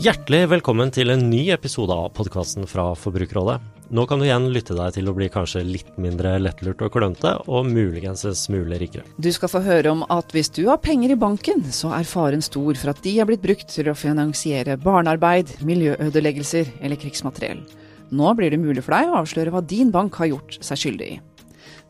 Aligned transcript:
Hjertelig 0.00 0.46
velkommen 0.48 0.88
til 0.88 1.12
en 1.12 1.26
ny 1.28 1.50
episode 1.52 1.92
av 1.92 2.06
podkasten 2.16 2.64
fra 2.64 2.86
Forbrukerrådet. 2.96 3.58
Nå 3.92 4.06
kan 4.08 4.22
du 4.22 4.24
igjen 4.24 4.46
lytte 4.48 4.72
deg 4.78 4.94
til 4.94 5.10
å 5.10 5.12
bli 5.12 5.26
kanskje 5.28 5.60
litt 5.66 5.90
mindre 6.00 6.38
lettlurt 6.40 6.80
og 6.86 6.94
klønete, 6.94 7.34
og 7.52 7.68
muligens 7.68 8.24
en 8.24 8.38
smule 8.38 8.78
rikere. 8.80 9.04
Du 9.20 9.28
skal 9.36 9.52
få 9.52 9.60
høre 9.66 9.92
om 9.92 10.06
at 10.08 10.32
hvis 10.32 10.48
du 10.56 10.62
har 10.70 10.80
penger 10.80 11.12
i 11.12 11.18
banken, 11.20 11.60
så 11.68 11.92
er 11.98 12.08
faren 12.08 12.40
stor 12.40 12.80
for 12.80 12.94
at 12.94 13.04
de 13.04 13.12
er 13.20 13.28
blitt 13.28 13.44
brukt 13.44 13.68
til 13.68 13.92
å 13.92 13.98
finansiere 13.98 14.78
barnearbeid, 14.80 15.58
miljøødeleggelser 15.68 16.78
eller 16.80 16.96
krigsmateriell. 16.96 17.60
Nå 18.08 18.32
blir 18.40 18.56
det 18.56 18.64
mulig 18.64 18.86
for 18.86 18.96
deg 18.96 19.12
å 19.12 19.20
avsløre 19.20 19.52
hva 19.52 19.60
din 19.60 19.92
bank 19.92 20.16
har 20.22 20.32
gjort 20.32 20.62
seg 20.64 20.80
skyldig 20.80 21.10
i. 21.18 21.20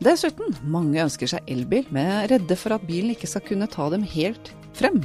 Dessuten, 0.03 0.51
mange 0.67 0.99
ønsker 1.05 1.31
seg 1.31 1.47
elbil, 1.47 1.87
men 1.95 2.11
er 2.17 2.33
redde 2.35 2.59
for 2.59 2.75
at 2.75 2.83
bilen 2.83 3.15
ikke 3.15 3.31
skal 3.31 3.47
kunne 3.47 3.71
ta 3.71 3.87
dem 3.93 4.03
helt 4.03 4.51
frem. 4.77 5.01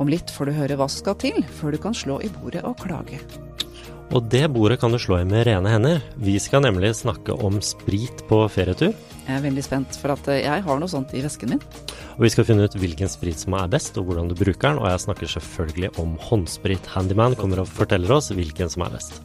Om 0.00 0.10
litt 0.12 0.30
får 0.32 0.50
du 0.50 0.56
høre 0.58 0.78
hva 0.78 0.88
som 0.90 1.04
skal 1.04 1.18
til 1.20 1.42
før 1.58 1.76
du 1.76 1.82
kan 1.82 1.96
slå 1.96 2.20
i 2.24 2.30
bordet 2.38 2.64
og 2.66 2.78
klage. 2.82 3.20
Og 4.14 4.22
det 4.30 4.44
bordet 4.54 4.78
kan 4.78 4.92
du 4.94 5.00
slå 5.02 5.18
i 5.18 5.26
med 5.26 5.46
rene 5.48 5.70
hender. 5.72 6.02
Vi 6.22 6.36
skal 6.38 6.62
nemlig 6.62 6.92
snakke 6.94 7.34
om 7.34 7.58
sprit 7.64 8.22
på 8.28 8.38
ferietur. 8.52 8.94
Jeg 9.26 9.34
er 9.34 9.42
veldig 9.42 9.64
spent, 9.66 9.98
for 9.98 10.14
at 10.14 10.28
eh, 10.30 10.44
jeg 10.44 10.62
har 10.62 10.78
noe 10.78 10.90
sånt 10.90 11.14
i 11.18 11.24
vesken 11.24 11.56
min. 11.56 11.62
Og 12.14 12.22
vi 12.28 12.30
skal 12.30 12.46
finne 12.46 12.68
ut 12.68 12.76
hvilken 12.78 13.10
sprit 13.10 13.42
som 13.42 13.56
er 13.58 13.70
best, 13.72 13.98
og 13.98 14.06
hvordan 14.06 14.30
du 14.30 14.36
bruker 14.38 14.70
den. 14.70 14.78
Og 14.78 14.86
jeg 14.92 15.02
snakker 15.08 15.32
selvfølgelig 15.34 15.90
om 16.02 16.14
håndsprit. 16.28 16.86
Handyman 16.94 17.34
kommer 17.38 17.64
og 17.64 17.70
forteller 17.72 18.14
oss 18.14 18.30
hvilken 18.30 18.70
som 18.70 18.86
er 18.86 18.94
best. 18.94 19.18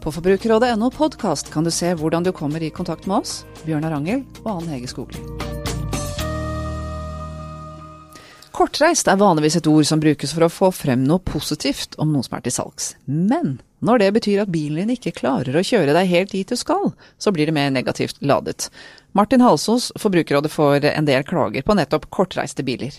På 0.00 0.14
forbrukerrådet.no 0.14 0.88
podkast 0.94 1.50
kan 1.52 1.66
du 1.66 1.74
se 1.74 1.90
hvordan 1.92 2.24
du 2.24 2.32
kommer 2.32 2.62
i 2.62 2.72
kontakt 2.72 3.10
med 3.10 3.20
oss, 3.20 3.42
Bjørnar 3.66 3.98
Angel 3.98 4.24
og 4.46 4.54
Ann 4.60 4.70
Hege 4.72 4.88
Skogli. 4.88 5.59
Kortreist 8.60 9.08
er 9.08 9.16
vanligvis 9.16 9.54
et 9.56 9.68
ord 9.70 9.86
som 9.88 10.00
brukes 10.02 10.34
for 10.36 10.44
å 10.44 10.52
få 10.52 10.68
frem 10.76 11.00
noe 11.08 11.22
positivt 11.24 11.94
om 12.02 12.10
noe 12.12 12.26
som 12.26 12.34
er 12.36 12.42
til 12.44 12.52
salgs. 12.52 12.90
Men 13.08 13.54
når 13.80 14.02
det 14.02 14.08
betyr 14.18 14.42
at 14.42 14.52
bilen 14.52 14.82
din 14.82 14.92
ikke 14.98 15.14
klarer 15.16 15.56
å 15.56 15.62
kjøre 15.64 15.94
deg 15.96 16.10
helt 16.10 16.34
dit 16.34 16.52
du 16.52 16.60
skal, 16.60 16.90
så 17.16 17.32
blir 17.32 17.48
det 17.48 17.54
mer 17.56 17.70
negativt 17.72 18.20
ladet. 18.20 18.66
Martin 19.16 19.40
Halsås, 19.40 19.88
Forbrukerrådet, 19.96 20.52
får 20.52 20.90
en 20.90 21.08
del 21.08 21.24
klager 21.24 21.64
på 21.64 21.78
nettopp 21.78 22.04
kortreiste 22.12 22.66
biler. 22.66 22.92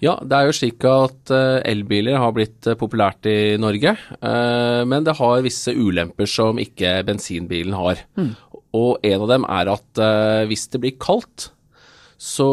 Ja, 0.00 0.16
det 0.24 0.38
er 0.38 0.48
jo 0.48 0.56
slik 0.56 0.88
at 0.88 1.28
uh, 1.28 1.60
elbiler 1.60 2.16
har 2.16 2.32
blitt 2.32 2.64
uh, 2.64 2.78
populært 2.80 3.28
i 3.28 3.60
Norge. 3.60 3.98
Uh, 4.16 4.80
men 4.88 5.04
det 5.04 5.18
har 5.20 5.44
visse 5.44 5.76
ulemper 5.76 6.24
som 6.24 6.56
ikke 6.56 7.02
bensinbilen 7.04 7.76
har. 7.76 8.00
Mm. 8.16 8.32
Og 8.80 9.04
en 9.04 9.28
av 9.28 9.30
dem 9.36 9.50
er 9.60 9.76
at 9.76 10.06
hvis 10.48 10.70
det 10.72 10.80
blir 10.80 10.96
kaldt, 11.02 11.50
så 12.20 12.46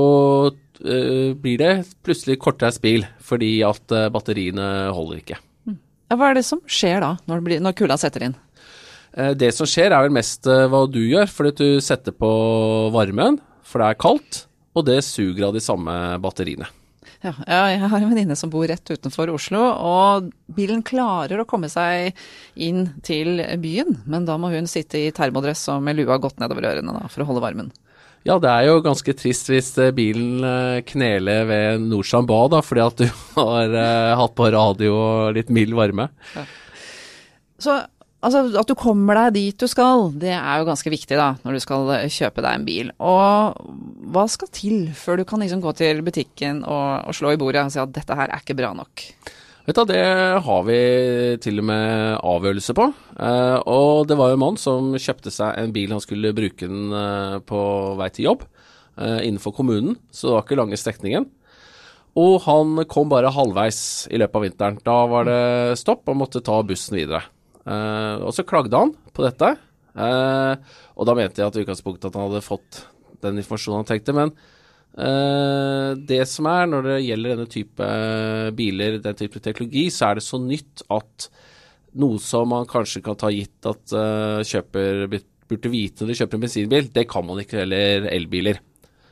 blir 0.80 1.58
det 1.61 1.72
plutselig 2.06 2.38
kortere 2.44 2.73
spill 2.75 3.06
fordi 3.23 3.52
at 3.66 3.94
batteriene 4.14 4.67
holder 4.95 5.22
ikke. 5.22 5.39
Mm. 5.67 5.78
Hva 6.14 6.30
er 6.30 6.39
det 6.39 6.45
som 6.47 6.61
skjer 6.64 7.02
da, 7.03 7.14
når, 7.30 7.44
blir, 7.45 7.64
når 7.64 7.78
kulda 7.78 7.97
setter 8.00 8.28
inn? 8.28 8.38
Det 9.38 9.50
som 9.55 9.66
skjer 9.66 9.89
er 9.89 10.05
vel 10.05 10.14
mest 10.14 10.45
hva 10.45 10.83
du 10.92 11.00
gjør, 11.02 11.30
fordi 11.31 11.53
du 11.58 11.81
setter 11.81 12.14
på 12.14 12.31
varmen, 12.94 13.39
for 13.66 13.81
det 13.81 13.88
er 13.89 14.02
kaldt, 14.03 14.44
og 14.78 14.86
det 14.86 15.00
suger 15.08 15.48
av 15.48 15.55
de 15.58 15.64
samme 15.64 15.95
batteriene. 16.22 16.67
Ja, 17.23 17.33
jeg 17.50 17.80
har 17.81 17.98
en 17.98 18.11
venninne 18.11 18.36
som 18.38 18.52
bor 18.53 18.67
rett 18.70 18.92
utenfor 18.94 19.31
Oslo, 19.33 19.64
og 19.73 20.28
bilen 20.53 20.83
klarer 20.86 21.42
å 21.42 21.48
komme 21.50 21.70
seg 21.72 22.14
inn 22.53 22.92
til 23.05 23.42
byen, 23.61 24.03
men 24.05 24.28
da 24.28 24.36
må 24.38 24.52
hun 24.53 24.70
sitte 24.70 25.02
i 25.02 25.14
termodress 25.16 25.66
og 25.73 25.81
med 25.86 25.98
lua 25.98 26.20
godt 26.22 26.38
nedover 26.44 26.70
ørene 26.70 26.94
da, 26.94 27.08
for 27.09 27.23
å 27.23 27.30
holde 27.31 27.42
varmen. 27.44 27.72
Ja, 28.28 28.36
det 28.44 28.52
er 28.52 28.67
jo 28.67 28.80
ganske 28.83 29.14
trist 29.16 29.47
hvis 29.47 29.72
eh, 29.80 29.94
bilen 29.95 30.44
eh, 30.44 30.81
kneler 30.88 31.45
ved 31.47 31.86
bad, 32.28 32.50
da, 32.52 32.61
fordi 32.61 32.83
at 32.83 33.03
du 33.03 33.08
har 33.39 33.75
uh, 33.75 34.16
hatt 34.20 34.36
på 34.36 34.50
radio 34.52 34.95
og 34.95 35.38
litt 35.38 35.53
mild 35.53 35.78
varme. 35.78 36.09
Ja. 36.36 36.48
Så 37.58 37.80
Altså, 38.28 38.42
at 38.58 38.66
du 38.66 38.73
kommer 38.73 39.14
deg 39.14 39.36
dit 39.36 39.61
du 39.61 39.70
skal, 39.70 40.09
det 40.17 40.32
er 40.33 40.60
jo 40.60 40.66
ganske 40.66 40.89
viktig 40.89 41.20
da, 41.20 41.36
når 41.45 41.58
du 41.58 41.61
skal 41.61 41.92
eh, 41.93 42.08
kjøpe 42.10 42.42
deg 42.42 42.58
en 42.58 42.66
bil. 42.66 42.89
Og 42.98 43.60
hva 44.14 44.23
skal 44.32 44.49
til 44.49 44.87
før 44.98 45.21
du 45.21 45.26
kan 45.30 45.43
liksom 45.43 45.61
gå 45.61 45.73
til 45.77 46.02
butikken 46.05 46.64
og, 46.66 47.05
og 47.08 47.16
slå 47.16 47.36
i 47.36 47.39
bordet 47.39 47.67
og 47.67 47.76
si 47.76 47.82
at 47.83 47.93
dette 47.93 48.17
her 48.17 48.33
er 48.33 48.42
ikke 48.42 48.58
bra 48.58 48.73
nok? 48.76 49.05
Vet 49.67 49.76
du, 49.76 49.83
Det 49.83 50.04
har 50.45 50.61
vi 50.64 50.80
til 51.44 51.60
og 51.60 51.66
med 51.67 52.22
avgjørelse 52.23 52.72
på. 52.72 52.86
Eh, 53.20 53.58
og 53.67 54.08
det 54.08 54.16
var 54.16 54.32
jo 54.32 54.38
en 54.38 54.44
mann 54.45 54.60
som 54.61 54.94
kjøpte 54.95 55.33
seg 55.33 55.60
en 55.60 55.73
bil 55.76 55.92
han 55.92 56.00
skulle 56.00 56.32
bruke 56.32 56.70
den 56.70 56.94
eh, 56.95 57.36
på 57.44 57.60
vei 58.00 58.08
til 58.16 58.30
jobb 58.30 58.45
eh, 58.95 59.28
innenfor 59.28 59.52
kommunen, 59.58 59.98
så 60.08 60.30
det 60.30 60.36
var 60.38 60.45
ikke 60.45 60.60
lange 60.61 60.80
strekningen. 60.80 61.28
Og 62.16 62.39
han 62.48 62.80
kom 62.88 63.11
bare 63.11 63.33
halvveis 63.36 64.08
i 64.08 64.23
løpet 64.23 64.39
av 64.39 64.45
vinteren. 64.48 64.80
Da 64.88 64.98
var 65.11 65.28
det 65.28 65.78
stopp 65.84 66.08
og 66.08 66.22
måtte 66.23 66.39
ta 66.42 66.61
bussen 66.64 66.95
videre. 66.98 67.26
Uh, 67.67 68.23
og 68.23 68.32
så 68.32 68.48
klagde 68.48 68.80
han 68.80 68.94
på 69.11 69.26
dette, 69.26 69.49
uh, 69.99 70.54
og 70.95 71.10
da 71.10 71.16
mente 71.20 71.44
jeg 71.44 71.52
at 71.52 71.58
i 71.60 71.66
utgangspunktet 71.66 72.08
at 72.08 72.16
han 72.16 72.30
hadde 72.30 72.45
fått 72.45 72.80
den 73.26 73.42
informasjonen 73.44 73.84
han 73.84 73.89
tenkte. 73.92 74.16
Men 74.16 74.32
det 74.98 76.24
som 76.26 76.48
er 76.50 76.70
når 76.72 76.88
det 76.88 76.96
gjelder 77.06 77.36
denne 77.36 77.52
type 77.54 77.88
biler, 78.58 78.98
den 79.04 79.18
type 79.20 79.42
teknologi, 79.46 79.84
så 79.94 80.08
er 80.08 80.18
det 80.18 80.24
så 80.26 80.40
nytt 80.42 80.82
at 80.90 81.28
noe 82.02 82.18
som 82.22 82.50
man 82.50 82.66
kanskje 82.70 83.04
kan 83.06 83.18
ta 83.20 83.30
gitt 83.34 83.70
at 83.70 83.94
kjøper 84.50 85.06
burde 85.48 85.70
vite 85.72 86.02
når 86.02 86.12
de 86.12 86.18
kjøper 86.20 86.40
en 86.40 86.44
bensinbil, 86.48 86.90
det 86.96 87.06
kan 87.14 87.24
man 87.30 87.44
ikke 87.44 87.62
heller 87.62 88.10
elbiler. 88.10 88.58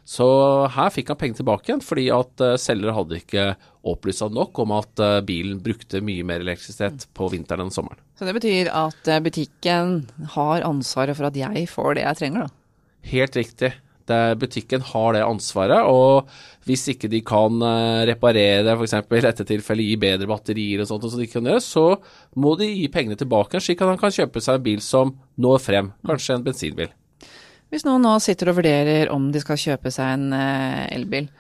Så 0.06 0.26
her 0.74 0.90
fikk 0.94 1.14
han 1.14 1.18
penger 1.22 1.40
tilbake 1.40 1.70
igjen, 1.70 1.86
fordi 1.86 2.10
at 2.14 2.44
selger 2.62 2.94
hadde 2.94 3.22
ikke 3.22 3.46
opplyst 3.90 4.22
han 4.26 4.36
nok 4.38 4.60
om 4.66 4.74
at 4.76 5.06
bilen 5.26 5.62
brukte 5.66 6.02
mye 6.06 6.26
mer 6.28 6.44
elektrisitet 6.46 7.08
på 7.18 7.30
vinteren 7.34 7.66
enn 7.66 7.74
sommeren. 7.74 8.02
Så 8.18 8.26
det 8.28 8.36
betyr 8.38 8.70
at 8.74 9.10
butikken 9.26 9.96
har 10.36 10.66
ansvaret 10.66 11.18
for 11.18 11.30
at 11.30 11.40
jeg 11.40 11.66
får 11.70 11.98
det 11.98 12.06
jeg 12.06 12.22
trenger, 12.22 12.46
da? 12.46 12.50
Helt 13.06 13.38
riktig. 13.38 13.72
Det, 14.06 14.20
butikken 14.38 14.84
har 14.86 15.16
det 15.16 15.24
ansvaret, 15.26 15.88
og 15.90 16.28
hvis 16.70 16.84
ikke 16.92 17.10
de 17.10 17.24
kan 17.26 17.62
reparere 18.06 18.62
det, 18.66 18.76
f.eks. 18.76 18.94
i 19.02 19.24
dette 19.26 19.46
tilfellet 19.50 19.88
gi 19.88 19.96
bedre 20.02 20.30
batterier 20.30 20.84
og 20.84 20.90
sånt, 20.90 21.08
og 21.08 21.14
så, 21.14 21.22
de 21.22 21.30
kan 21.30 21.50
gjøre, 21.50 21.64
så 21.64 21.86
må 22.38 22.54
de 22.60 22.68
gi 22.70 22.86
pengene 22.94 23.18
tilbake, 23.18 23.62
slik 23.62 23.82
at 23.82 23.90
han 23.90 24.02
kan 24.02 24.14
kjøpe 24.14 24.44
seg 24.46 24.60
en 24.60 24.68
bil 24.68 24.84
som 24.86 25.16
når 25.42 25.64
frem, 25.64 25.90
kanskje 26.06 26.38
en 26.38 26.46
bensinbil. 26.46 26.94
Hvis 27.74 27.86
noen 27.88 28.06
nå 28.06 28.14
sitter 28.24 28.52
og 28.52 28.60
vurderer 28.60 29.10
om 29.14 29.32
de 29.34 29.42
skal 29.42 29.60
kjøpe 29.60 29.92
seg 29.94 30.20
en 30.20 30.30
uh, 30.38 30.86
elbil, 30.94 31.32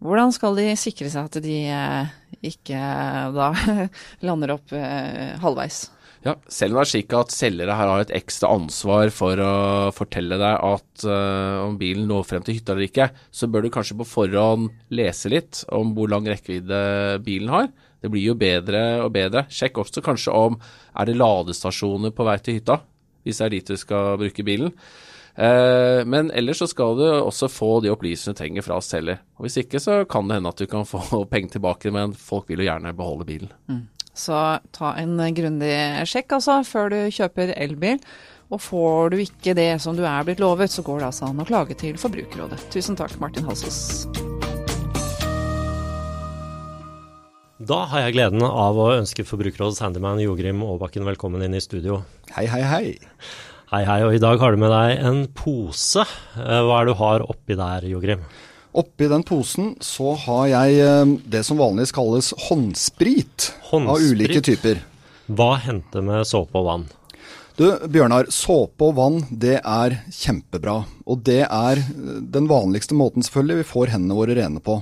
hvordan 0.00 0.32
skal 0.32 0.56
de 0.56 0.68
sikre 0.80 1.08
seg 1.12 1.28
at 1.28 1.40
de 1.44 1.56
uh, 1.72 2.12
ikke 2.46 2.80
da 3.36 3.50
lander 4.28 4.54
opp 4.56 4.76
halvveis? 5.42 5.86
Ja, 6.20 6.34
Selv 6.52 6.74
om 6.74 6.80
det 6.80 6.82
er 6.84 6.90
slik 6.90 7.14
at 7.16 7.32
selgere 7.32 7.76
her 7.78 7.88
har 7.88 8.02
et 8.02 8.10
ekstra 8.18 8.50
ansvar 8.52 9.08
for 9.14 9.40
å 9.40 9.52
fortelle 9.96 10.36
deg 10.36 10.64
at 10.68 11.04
om 11.08 11.78
bilen 11.80 12.10
når 12.10 12.26
frem 12.28 12.44
til 12.44 12.58
hytta 12.58 12.74
eller 12.74 12.90
ikke, 12.90 13.06
så 13.32 13.48
bør 13.48 13.64
du 13.64 13.70
kanskje 13.72 13.96
på 13.96 14.04
forhånd 14.04 14.68
lese 14.92 15.32
litt 15.32 15.62
om 15.72 15.94
hvor 15.96 16.12
lang 16.12 16.28
rekkevidde 16.28 16.82
bilen 17.24 17.48
har. 17.54 17.70
Det 18.00 18.10
blir 18.12 18.30
jo 18.30 18.36
bedre 18.38 18.82
og 19.04 19.12
bedre. 19.14 19.44
Sjekk 19.52 19.80
også 19.82 20.04
kanskje 20.04 20.34
om 20.34 20.58
er 20.60 21.08
det 21.08 21.18
ladestasjoner 21.20 22.12
på 22.16 22.26
vei 22.28 22.36
til 22.40 22.58
hytta, 22.58 22.80
hvis 23.24 23.40
det 23.40 23.46
er 23.46 23.54
dit 23.56 23.72
du 23.72 23.80
skal 23.80 24.20
bruke 24.20 24.44
bilen. 24.46 24.72
Eh, 25.40 26.00
men 26.08 26.30
ellers 26.36 26.60
så 26.62 26.68
skal 26.68 26.96
du 26.98 27.04
også 27.06 27.48
få 27.52 27.70
de 27.84 27.92
opplysningene 27.92 28.36
du 28.36 28.40
trenger 28.40 28.66
fra 28.66 28.80
selger. 28.84 29.20
Og 29.38 29.46
Hvis 29.46 29.60
ikke 29.62 29.80
så 29.82 30.02
kan 30.08 30.28
det 30.28 30.40
hende 30.40 30.52
at 30.52 30.60
du 30.60 30.66
kan 30.70 30.88
få 30.88 31.24
penger 31.32 31.56
tilbake, 31.56 31.92
men 31.94 32.16
folk 32.16 32.48
vil 32.50 32.64
jo 32.64 32.70
gjerne 32.70 32.96
beholde 32.96 33.28
bilen. 33.28 33.52
Mm. 33.70 33.86
Så 34.16 34.36
ta 34.74 34.94
en 34.98 35.16
grundig 35.36 35.76
sjekk 36.10 36.36
altså 36.40 36.60
før 36.66 36.90
du 36.92 36.98
kjøper 37.14 37.54
elbil. 37.56 38.02
Og 38.50 38.58
får 38.58 39.12
du 39.12 39.20
ikke 39.22 39.54
det 39.54 39.76
som 39.82 39.94
du 39.94 40.02
er 40.02 40.26
blitt 40.26 40.42
lovet, 40.42 40.72
så 40.72 40.82
går 40.82 40.98
det 40.98 41.10
altså 41.12 41.28
an 41.28 41.42
å 41.42 41.46
klage 41.46 41.76
til 41.78 41.94
Forbrukerrådet. 42.00 42.58
Tusen 42.74 42.98
takk, 42.98 43.14
Martin 43.22 43.46
Halsås. 43.46 44.10
Da 47.60 47.82
har 47.92 48.06
jeg 48.06 48.16
gleden 48.16 48.42
av 48.42 48.78
å 48.80 48.88
ønske 48.96 49.22
Forbrukerrådets 49.28 49.82
handyman 49.84 50.18
Jogrim 50.22 50.64
Aabakken 50.64 51.04
velkommen 51.06 51.44
inn 51.44 51.54
i 51.54 51.62
studio. 51.62 52.00
Hei, 52.32 52.46
hei, 52.50 52.62
hei. 52.66 52.84
Hei, 53.70 53.84
hei, 53.86 53.98
og 54.02 54.16
i 54.16 54.22
dag 54.22 54.40
har 54.42 54.56
du 54.56 54.58
med 54.58 54.72
deg 54.72 55.02
en 55.06 55.18
pose. 55.36 56.02
Eh, 56.34 56.62
hva 56.66 56.80
er 56.80 56.88
det 56.88 56.94
du 56.96 56.98
har 56.98 57.22
oppi 57.22 57.54
der, 57.60 57.84
Jogrim? 57.86 58.24
Oppi 58.70 59.08
den 59.10 59.24
posen 59.26 59.72
så 59.82 60.12
har 60.26 60.46
jeg 60.52 60.78
eh, 60.84 61.16
det 61.26 61.42
som 61.46 61.58
vanligvis 61.58 61.94
kalles 61.94 62.30
håndsprit, 62.46 63.50
håndsprit. 63.72 63.90
av 63.90 64.04
ulike 64.12 64.42
typer. 64.46 64.82
Hva 65.26 65.56
henter 65.64 66.04
med 66.06 66.26
såpe 66.28 66.58
og 66.60 66.68
vann? 66.68 66.88
Du, 67.58 67.66
Bjørnar, 67.92 68.30
såpe 68.32 68.86
og 68.86 68.94
vann 68.96 69.18
det 69.30 69.58
er 69.58 69.98
kjempebra. 70.14 70.78
Og 71.10 71.24
det 71.26 71.42
er 71.44 71.82
eh, 71.82 72.20
den 72.22 72.46
vanligste 72.50 72.94
måten 72.98 73.26
selvfølgelig 73.26 73.64
vi 73.64 73.70
får 73.72 73.94
hendene 73.96 74.18
våre 74.18 74.38
rene 74.38 74.62
på. 74.62 74.78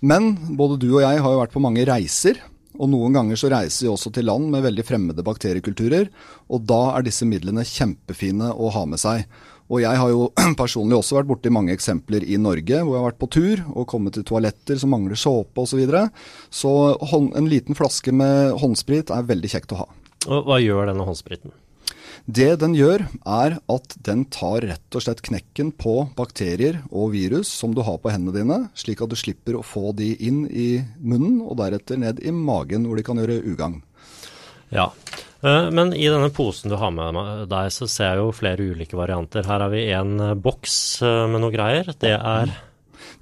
Men 0.00 0.32
både 0.56 0.80
du 0.80 0.90
og 0.94 1.02
jeg 1.04 1.20
har 1.20 1.34
jo 1.34 1.42
vært 1.42 1.54
på 1.56 1.62
mange 1.64 1.84
reiser. 1.88 2.40
Og 2.76 2.90
noen 2.92 3.14
ganger 3.16 3.38
så 3.40 3.50
reiser 3.52 3.86
vi 3.86 3.92
også 3.92 4.12
til 4.12 4.26
land 4.28 4.50
med 4.52 4.64
veldig 4.64 4.84
fremmede 4.84 5.24
bakteriekulturer, 5.24 6.10
og 6.52 6.66
da 6.68 6.80
er 6.92 7.06
disse 7.06 7.24
midlene 7.28 7.64
kjempefine 7.64 8.50
å 8.52 8.68
ha 8.74 8.82
med 8.88 9.00
seg. 9.00 9.24
Og 9.66 9.82
jeg 9.82 9.98
har 9.98 10.12
jo 10.12 10.30
personlig 10.62 10.98
også 11.00 11.18
vært 11.18 11.30
borti 11.30 11.52
mange 11.54 11.74
eksempler 11.74 12.24
i 12.26 12.38
Norge 12.40 12.80
hvor 12.82 12.94
jeg 12.94 13.02
har 13.02 13.10
vært 13.10 13.20
på 13.22 13.32
tur 13.36 13.62
og 13.72 13.88
kommet 13.90 14.16
til 14.16 14.26
toaletter 14.26 14.80
som 14.80 14.92
mangler 14.94 15.18
såpe 15.18 15.62
osv. 15.62 15.76
Så, 15.76 15.80
videre. 15.82 16.08
så 16.48 16.72
en 17.12 17.50
liten 17.50 17.76
flaske 17.76 18.14
med 18.14 18.56
håndsprit 18.62 19.12
er 19.12 19.28
veldig 19.28 19.52
kjekt 19.52 19.74
å 19.76 19.84
ha. 19.84 19.88
Og 20.26 20.48
Hva 20.48 20.58
gjør 20.62 20.88
denne 20.90 21.06
håndspriten? 21.06 21.52
Det 22.26 22.56
den 22.58 22.72
gjør, 22.74 23.04
er 23.22 23.58
at 23.70 23.92
den 24.02 24.24
tar 24.34 24.64
rett 24.66 24.96
og 24.98 25.04
slett 25.04 25.20
knekken 25.22 25.68
på 25.78 26.08
bakterier 26.18 26.80
og 26.90 27.12
virus 27.12 27.52
som 27.52 27.76
du 27.76 27.84
har 27.86 28.00
på 28.02 28.10
hendene 28.10 28.34
dine, 28.34 28.56
slik 28.74 29.04
at 29.04 29.12
du 29.12 29.14
slipper 29.18 29.54
å 29.54 29.62
få 29.62 29.92
de 29.94 30.08
inn 30.26 30.42
i 30.50 30.80
munnen 30.98 31.38
og 31.44 31.60
deretter 31.60 32.00
ned 32.02 32.18
i 32.18 32.34
magen, 32.34 32.88
hvor 32.88 32.98
de 32.98 33.04
kan 33.06 33.20
gjøre 33.22 33.44
ugagn. 33.46 33.78
Ja, 34.74 34.88
men 35.74 35.92
i 35.94 36.08
denne 36.08 36.30
posen 36.34 36.72
du 36.72 36.76
har 36.80 36.92
med 36.94 37.16
deg, 37.50 37.72
så 37.74 37.88
ser 37.90 38.14
jeg 38.14 38.22
jo 38.22 38.34
flere 38.34 38.70
ulike 38.72 38.98
varianter. 38.98 39.46
Her 39.46 39.66
har 39.66 39.72
vi 39.72 39.84
en 39.94 40.16
eh, 40.20 40.34
boks 40.34 40.76
eh, 41.06 41.24
med 41.30 41.44
noe 41.44 41.54
greier. 41.54 41.92
Det 42.00 42.14
er 42.16 42.54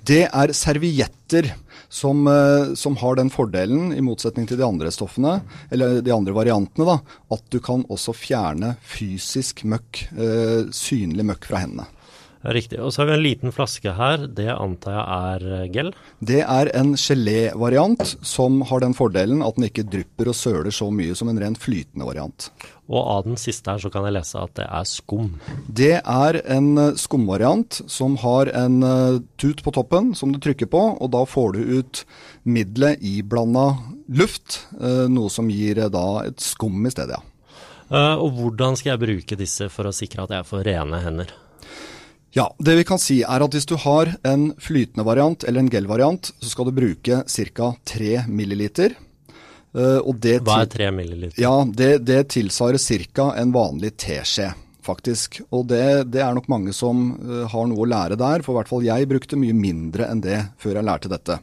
Det 0.04 0.24
er 0.28 0.52
servietter 0.52 1.50
som, 1.88 2.26
som, 2.76 2.96
har 3.00 3.16
den 3.16 3.30
fordelen, 3.32 3.92
i 3.94 4.02
motsetning 4.04 4.48
til 4.50 4.58
de 4.58 4.66
andre 4.66 4.90
stoffene, 4.92 5.38
eller 5.72 6.00
de 6.04 6.12
andre 6.12 6.34
variantene, 6.34 6.84
da, 6.88 6.96
at 7.32 7.44
du 7.54 7.60
kan 7.64 7.84
også 7.88 8.12
fjerne 8.12 8.74
fysisk 8.82 9.62
møkk, 9.64 10.02
synlig 10.74 11.24
møkk 11.30 11.48
fra 11.48 11.62
hendene. 11.62 11.86
Riktig. 12.44 12.76
Og 12.84 12.92
så 12.92 13.00
har 13.00 13.08
vi 13.08 13.14
en 13.16 13.24
liten 13.24 13.52
flaske 13.56 13.94
her. 13.96 14.26
Det 14.36 14.50
antar 14.52 14.98
jeg 14.98 15.04
er 15.16 15.44
eh, 15.56 15.68
gel? 15.72 15.90
Det 16.20 16.42
er 16.42 16.68
en 16.76 16.92
gelévariant 17.00 18.02
som 18.20 18.58
har 18.68 18.82
den 18.84 18.92
fordelen 18.96 19.40
at 19.44 19.56
den 19.56 19.70
ikke 19.70 19.86
drypper 19.88 20.28
og 20.28 20.36
søler 20.36 20.74
så 20.74 20.90
mye 20.92 21.16
som 21.16 21.30
en 21.32 21.40
rent 21.40 21.60
flytende 21.60 22.04
variant. 22.04 22.50
Og 22.92 23.00
av 23.00 23.22
den 23.24 23.38
siste 23.40 23.72
her 23.72 23.80
så 23.80 23.88
kan 23.92 24.04
jeg 24.04 24.16
lese 24.18 24.42
at 24.42 24.52
det 24.58 24.66
er 24.68 24.88
skum. 24.88 25.30
Det 25.72 25.94
er 26.02 26.40
en 26.52 26.68
eh, 26.82 26.98
skumvariant 27.00 27.80
som 27.88 28.18
har 28.20 28.52
en 28.52 28.76
uh, 28.84 29.22
tut 29.40 29.62
på 29.64 29.72
toppen 29.72 30.12
som 30.18 30.34
du 30.34 30.40
trykker 30.42 30.68
på, 30.68 30.82
og 31.00 31.12
da 31.14 31.22
får 31.24 31.56
du 31.56 31.78
ut 31.80 32.02
middelet 32.44 33.00
i 33.00 33.22
blanda 33.24 33.70
luft, 34.12 34.66
noe 35.08 35.30
som 35.32 35.48
gir 35.48 35.80
da 35.88 36.04
et 36.26 36.42
skum 36.44 36.84
i 36.84 36.92
stedet, 36.92 37.16
ja. 37.88 38.02
og 38.20 38.36
hvordan 38.36 38.76
skal 38.76 38.92
jeg 38.92 39.00
bruke 39.00 39.38
disse 39.40 39.70
for 39.72 39.88
å 39.88 39.94
sikre 39.96 40.26
at 40.26 40.34
jeg 40.36 40.48
får 40.50 40.66
rene 40.68 41.00
hender? 41.00 41.32
Ja, 42.34 42.48
det 42.58 42.74
vi 42.74 42.84
kan 42.84 42.98
si 42.98 43.20
er 43.22 43.44
at 43.44 43.54
hvis 43.54 43.68
du 43.70 43.76
har 43.78 44.08
en 44.26 44.48
flytende 44.58 45.04
variant 45.06 45.44
eller 45.46 45.62
en 45.62 45.70
gel-variant, 45.70 46.32
så 46.42 46.50
skal 46.50 46.66
du 46.66 46.72
bruke 46.74 47.20
ca. 47.30 47.68
3 47.86 48.24
milliliter. 48.26 48.96
Uh, 49.74 50.02
Hva 50.42 50.64
er 50.64 50.72
3 50.72 50.90
milliliter? 50.94 51.38
Ja, 51.38 51.62
Det, 51.62 52.02
det 52.02 52.32
tilsvarer 52.34 52.82
ca. 53.14 53.28
en 53.38 53.54
vanlig 53.54 53.92
teskje, 54.02 54.48
faktisk. 54.82 55.44
Og 55.54 55.68
det, 55.70 56.10
det, 56.10 56.24
er 56.26 56.34
nok 56.34 56.50
mange 56.50 56.74
som 56.74 57.12
uh, 57.22 57.46
har 57.54 57.70
noe 57.70 57.86
å 57.86 57.90
lære 57.94 58.18
der, 58.18 58.42
for 58.42 58.54
i 58.54 58.58
hvert 58.58 58.72
fall 58.72 58.90
jeg 58.90 59.10
brukte 59.14 59.38
mye 59.38 59.54
mindre 59.54 60.10
enn 60.10 60.26
det 60.26 60.40
før 60.58 60.80
jeg 60.80 60.88
lærte 60.90 61.14
dette. 61.14 61.38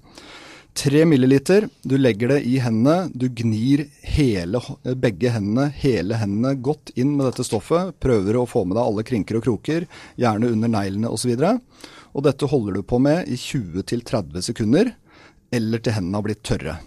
3 0.73 1.05
milliliter. 1.05 1.67
Du 1.83 1.97
legger 1.97 2.27
det 2.27 2.41
i 2.47 2.57
hendene. 2.63 3.09
Du 3.13 3.27
gnir 3.29 3.85
hele, 4.01 4.61
begge 4.95 5.31
hendene, 5.33 5.67
hele 5.75 6.19
hendene 6.21 6.55
godt 6.55 6.93
inn 6.95 7.15
med 7.17 7.27
dette 7.27 7.45
stoffet. 7.47 7.95
Prøver 7.99 8.39
å 8.39 8.47
få 8.49 8.63
med 8.65 8.77
deg 8.79 8.85
alle 8.85 9.05
krinker 9.07 9.39
og 9.39 9.45
kroker, 9.47 9.87
gjerne 10.19 10.53
under 10.55 10.71
neglene 10.71 11.11
osv. 11.11 11.33
Og, 11.35 11.89
og 12.15 12.25
dette 12.27 12.49
holder 12.51 12.79
du 12.79 12.85
på 12.87 13.01
med 13.03 13.27
i 13.27 13.39
20-30 13.39 14.47
sekunder, 14.51 14.95
eller 15.51 15.83
til 15.83 15.97
hendene 15.97 16.21
har 16.21 16.29
blitt 16.29 16.45
tørre. 16.47 16.79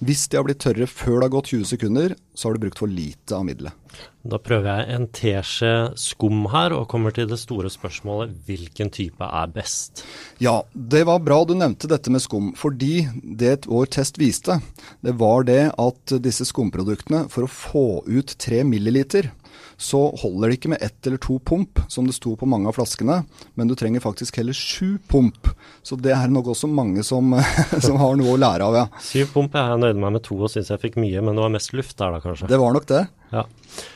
Hvis 0.00 0.24
de 0.32 0.38
har 0.38 0.46
blitt 0.46 0.62
tørre 0.64 0.86
før 0.88 1.18
det 1.18 1.26
har 1.26 1.32
gått 1.34 1.50
20 1.52 1.66
sekunder, 1.74 2.14
så 2.32 2.48
har 2.48 2.56
du 2.56 2.62
brukt 2.62 2.80
for 2.80 2.88
lite 2.88 3.36
av 3.36 3.44
middelet. 3.44 3.76
Da 4.24 4.38
prøver 4.40 4.68
jeg 4.70 4.94
en 4.94 5.06
teskje 5.12 5.72
skum 6.00 6.46
her, 6.52 6.72
og 6.72 6.86
kommer 6.88 7.12
til 7.12 7.28
det 7.28 7.36
store 7.40 7.68
spørsmålet 7.72 8.32
hvilken 8.46 8.88
type 8.96 9.28
er 9.28 9.52
best? 9.52 10.04
Ja, 10.40 10.62
det 10.72 11.02
var 11.08 11.20
bra 11.24 11.42
du 11.44 11.52
nevnte 11.56 11.90
dette 11.90 12.12
med 12.12 12.24
skum, 12.24 12.54
fordi 12.56 13.06
det 13.20 13.66
vår 13.68 13.90
test 13.92 14.20
viste, 14.20 14.56
det 15.04 15.16
var 15.20 15.44
det 15.48 15.62
at 15.76 16.16
disse 16.24 16.48
skumproduktene, 16.48 17.26
for 17.28 17.44
å 17.44 17.52
få 17.52 17.86
ut 18.08 18.36
3 18.40 18.62
milliliter, 18.68 19.32
så 19.80 20.00
holder 20.20 20.50
det 20.50 20.58
ikke 20.58 20.72
med 20.74 20.82
ett 20.84 21.08
eller 21.08 21.20
to 21.24 21.38
pump, 21.40 21.80
som 21.88 22.04
det 22.04 22.12
sto 22.12 22.34
på 22.36 22.48
mange 22.48 22.68
av 22.68 22.76
flaskene, 22.76 23.22
men 23.56 23.70
du 23.70 23.72
trenger 23.78 24.02
faktisk 24.04 24.36
heller 24.36 24.56
sju 24.56 24.98
pump. 25.08 25.48
Så 25.82 25.96
det 25.96 26.12
er 26.12 26.28
nok 26.28 26.50
også 26.52 26.68
mange 26.68 27.04
som, 27.06 27.32
som 27.86 27.96
har 28.00 28.18
noe 28.20 28.34
å 28.34 28.40
lære 28.40 28.66
av, 28.66 28.76
ja. 28.76 28.84
Syv 29.04 29.32
pump, 29.32 29.56
jeg 29.56 29.80
nøyde 29.80 30.02
meg 30.02 30.18
med 30.18 30.24
to 30.26 30.36
og 30.36 30.52
syns 30.52 30.68
jeg 30.74 30.82
fikk 30.82 31.00
mye, 31.00 31.24
men 31.24 31.32
det 31.32 31.46
var 31.46 31.54
mest 31.56 31.72
luft 31.72 31.96
der 31.96 32.12
da, 32.12 32.20
kanskje? 32.20 32.50
Det 32.50 32.60
var 32.60 32.76
nok 32.76 32.90
det. 32.92 33.06
Ja. 33.32 33.46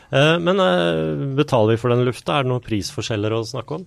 Eh, 0.08 0.38
men 0.40 0.64
eh, 0.64 1.26
betaler 1.36 1.74
vi 1.74 1.82
for 1.84 1.92
den 1.92 2.06
lufta? 2.08 2.38
Er 2.38 2.46
det 2.46 2.54
noen 2.54 2.64
prisforskjeller 2.64 3.36
å 3.36 3.44
snakke 3.48 3.82
om? 3.82 3.84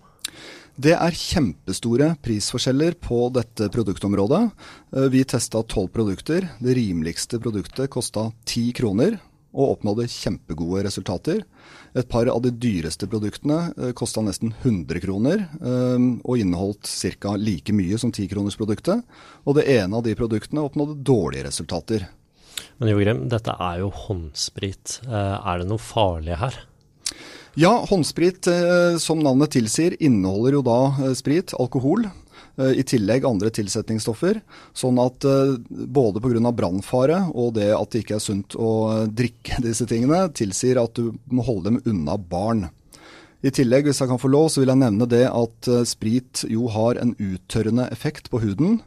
Det 0.78 0.94
er 0.94 1.16
kjempestore 1.18 2.12
prisforskjeller 2.22 3.00
på 3.02 3.24
dette 3.34 3.72
produktområdet. 3.74 4.44
Eh, 4.94 5.08
vi 5.10 5.24
testa 5.26 5.64
tolv 5.66 5.90
produkter. 5.96 6.46
Det 6.62 6.76
rimeligste 6.78 7.40
produktet 7.42 7.90
kosta 7.90 8.28
ti 8.46 8.68
kroner 8.78 9.18
og 9.56 9.78
oppnådde 9.78 10.08
kjempegode 10.12 10.84
resultater. 10.88 11.42
Et 11.98 12.08
par 12.10 12.30
av 12.30 12.42
de 12.44 12.52
dyreste 12.52 13.08
produktene 13.10 13.72
eh, 13.78 13.94
kosta 13.98 14.22
nesten 14.26 14.54
100 14.62 15.02
kroner, 15.04 15.48
eh, 15.58 16.08
og 16.24 16.44
inneholdt 16.44 16.90
ca. 17.22 17.36
like 17.40 17.74
mye 17.76 17.98
som 18.02 18.12
10-kronersproduktet. 18.12 19.04
Og 19.46 19.58
det 19.58 19.68
ene 19.78 19.98
av 19.98 20.06
de 20.06 20.16
produktene 20.18 20.66
oppnådde 20.68 21.00
dårlige 21.08 21.48
resultater. 21.48 22.08
Men 22.78 22.92
Jogrim, 22.92 23.26
dette 23.32 23.54
er 23.54 23.82
jo 23.82 23.92
håndsprit. 24.06 25.00
Eh, 25.08 25.36
er 25.38 25.62
det 25.62 25.70
noe 25.70 25.82
farlig 25.82 26.38
her? 26.42 26.62
Ja, 27.58 27.72
håndsprit, 27.90 28.46
som 29.02 29.24
navnet 29.26 29.56
tilsier, 29.56 29.96
inneholder 29.98 30.60
jo 30.60 30.62
da 30.62 31.14
sprit, 31.18 31.56
alkohol. 31.58 32.04
Eh, 32.58 32.80
i 32.82 32.84
tillegg 32.84 33.26
andre 33.26 33.52
tilsetningsstoffer. 33.54 34.40
Sånn 34.74 34.98
at 35.02 35.26
eh, 35.30 35.58
både 35.70 36.22
pga. 36.24 36.52
brannfare 36.52 37.20
og 37.34 37.54
det 37.60 37.70
at 37.76 37.94
det 37.94 38.02
ikke 38.04 38.18
er 38.18 38.24
sunt 38.24 38.58
å 38.58 38.72
eh, 38.94 39.04
drikke 39.14 39.62
disse 39.68 39.86
tingene, 39.90 40.28
tilsier 40.34 40.82
at 40.82 40.98
du 40.98 41.14
må 41.30 41.46
holde 41.46 41.70
dem 41.72 41.82
unna 41.86 42.18
barn. 42.18 42.68
I 43.46 43.54
tillegg, 43.54 43.86
hvis 43.86 44.02
jeg 44.02 44.10
kan 44.10 44.20
få 44.20 44.32
lov, 44.34 44.50
så 44.50 44.64
vil 44.64 44.74
jeg 44.74 44.82
nevne 44.82 45.06
det 45.06 45.28
at 45.30 45.68
sprit 45.86 46.42
jo 46.50 46.66
har 46.74 46.98
en 46.98 47.14
uttørrende 47.22 47.86
effekt 47.94 48.32
på 48.34 48.42
huden. 48.42 48.80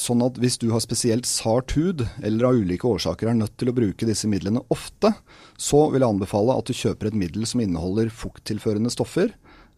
Sånn 0.00 0.24
at 0.24 0.40
hvis 0.40 0.56
du 0.62 0.70
har 0.72 0.80
spesielt 0.80 1.28
sart 1.28 1.74
hud, 1.76 2.00
eller 2.24 2.48
av 2.48 2.56
ulike 2.56 2.88
årsaker 2.88 3.28
er 3.28 3.36
nødt 3.36 3.58
til 3.60 3.68
å 3.68 3.76
bruke 3.76 4.08
disse 4.08 4.30
midlene 4.32 4.64
ofte, 4.72 5.12
så 5.60 5.84
vil 5.92 6.00
jeg 6.00 6.16
anbefale 6.16 6.56
at 6.56 6.72
du 6.72 6.80
kjøper 6.80 7.12
et 7.12 7.20
middel 7.26 7.44
som 7.46 7.60
inneholder 7.60 8.08
fukttilførende 8.08 8.90
stoffer, 8.94 9.34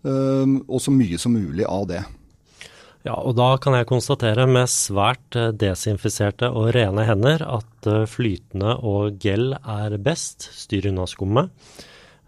og 0.06 0.78
så 0.78 0.94
mye 0.94 1.18
som 1.18 1.34
mulig 1.34 1.66
av 1.66 1.90
det. 1.90 2.04
Ja, 3.04 3.18
og 3.20 3.34
da 3.36 3.50
kan 3.60 3.76
jeg 3.76 3.88
konstatere 3.90 4.46
med 4.48 4.70
svært 4.72 5.36
eh, 5.36 5.50
desinfiserte 5.60 6.48
og 6.48 6.70
rene 6.72 7.04
hender 7.04 7.42
at 7.44 7.88
eh, 7.90 8.06
flytende 8.08 8.78
og 8.80 9.18
gel 9.20 9.52
er 9.60 9.98
best. 10.00 10.48
Styr 10.56 10.88
unna 10.88 11.04
skummet. 11.10 11.52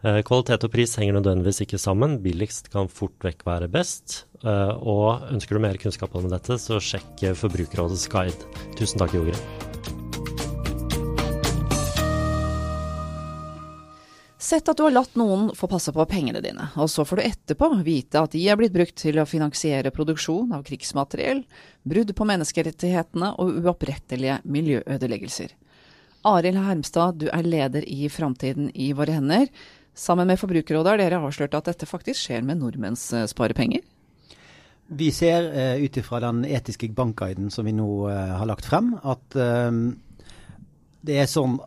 Eh, 0.04 0.21
kvalitet 0.28 0.68
og 0.68 0.75
pris 0.75 0.92
henger 1.00 1.16
nødvendigvis 1.16 1.62
ikke 1.64 1.80
sammen. 1.80 2.18
Billigst 2.25 2.68
kan 2.75 2.92
fort 2.92 3.16
vekk 3.25 3.47
være 3.49 3.73
best. 3.73 4.25
Og 4.47 5.33
ønsker 5.33 5.56
du 5.56 5.62
mer 5.64 5.80
kunnskap 5.80 6.12
om 6.14 6.28
dette, 6.30 6.61
så 6.61 6.76
sjekk 6.76 7.25
Forbrukerrådets 7.40 8.04
guide. 8.12 8.52
Tusen 8.76 9.00
takk, 9.00 9.16
Jogre. 9.16 9.65
Sett 14.46 14.68
at 14.68 14.78
du 14.78 14.84
har 14.84 14.92
latt 14.94 15.16
noen 15.18 15.48
få 15.58 15.66
passe 15.66 15.90
på 15.90 16.04
pengene 16.06 16.38
dine, 16.38 16.68
og 16.78 16.86
så 16.92 17.02
får 17.02 17.18
du 17.18 17.22
etterpå 17.24 17.66
vite 17.82 18.20
at 18.22 18.30
de 18.36 18.44
er 18.46 18.58
blitt 18.60 18.76
brukt 18.76 18.94
til 19.00 19.18
å 19.18 19.24
finansiere 19.26 19.90
produksjon 19.90 20.52
av 20.54 20.62
krigsmateriell, 20.68 21.40
brudd 21.82 22.12
på 22.14 22.28
menneskerettighetene 22.30 23.32
og 23.42 23.58
uopprettelige 23.58 24.38
miljøødeleggelser. 24.46 25.50
Arild 26.30 26.62
Hermstad, 26.62 27.18
du 27.24 27.26
er 27.26 27.42
leder 27.42 27.90
i 27.90 28.06
Framtiden 28.06 28.70
i 28.70 28.92
våre 28.94 29.18
hender. 29.18 29.50
Sammen 29.98 30.30
med 30.30 30.38
Forbrukerrådet 30.38 30.94
har 30.94 31.02
dere 31.02 31.22
avslørt 31.26 31.58
at 31.58 31.72
dette 31.72 31.90
faktisk 31.90 32.28
skjer 32.28 32.46
med 32.46 32.62
nordmenns 32.62 33.08
eh, 33.18 33.26
sparepenger? 33.26 33.82
Vi 34.86 35.10
ser 35.10 35.50
uh, 35.50 35.82
ut 35.82 35.98
ifra 35.98 36.22
den 36.22 36.44
etiske 36.46 36.92
bankguiden 36.94 37.50
som 37.50 37.66
vi 37.66 37.74
nå 37.74 37.88
uh, 38.06 38.36
har 38.38 38.46
lagt 38.46 38.70
frem, 38.70 38.94
at 39.02 39.42
det 41.06 41.18
er 41.18 41.26
sånn 41.30 41.58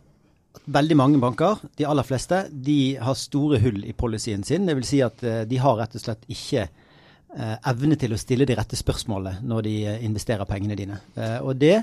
veldig 0.66 0.96
mange 0.98 1.20
banker, 1.22 1.60
de 1.78 1.86
aller 1.88 2.06
fleste, 2.06 2.44
de 2.50 2.96
har 3.00 3.16
store 3.18 3.60
hull 3.62 3.84
i 3.86 3.94
policyen 3.96 4.44
sin. 4.46 4.66
Det 4.68 4.76
vil 4.78 4.86
si 4.86 5.00
at 5.04 5.24
uh, 5.24 5.42
de 5.48 5.60
har 5.60 5.78
rett 5.80 5.96
og 5.96 6.02
slett 6.02 6.26
ikke 6.30 6.66
uh, 6.66 7.56
evne 7.70 7.98
til 8.00 8.14
å 8.14 8.20
stille 8.20 8.48
de 8.48 8.58
rette 8.58 8.78
spørsmålene 8.78 9.46
når 9.46 9.66
de 9.66 9.74
uh, 9.88 9.96
investerer 10.06 10.48
pengene 10.48 10.78
dine. 10.78 11.00
og 11.40 11.56
det 11.60 11.80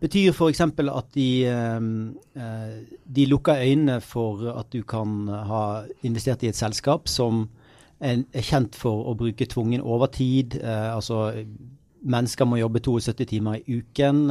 betyr 0.00 0.32
f.eks. 0.32 0.62
at 0.64 1.08
de, 1.12 1.44
de 3.04 3.24
lukker 3.28 3.60
øynene 3.60 3.98
for 4.00 4.46
at 4.54 4.70
du 4.72 4.80
kan 4.88 5.28
ha 5.28 5.64
investert 6.08 6.42
i 6.42 6.48
et 6.48 6.56
selskap 6.56 7.04
som 7.08 7.50
er 8.00 8.24
kjent 8.40 8.78
for 8.80 9.10
å 9.10 9.12
bruke 9.12 9.44
tvungen 9.44 9.84
overtid. 9.84 10.56
altså 10.64 11.44
Mennesker 12.00 12.48
må 12.48 12.56
jobbe 12.56 12.80
72 12.80 13.28
timer 13.28 13.60
i 13.60 13.76
uken. 13.82 14.22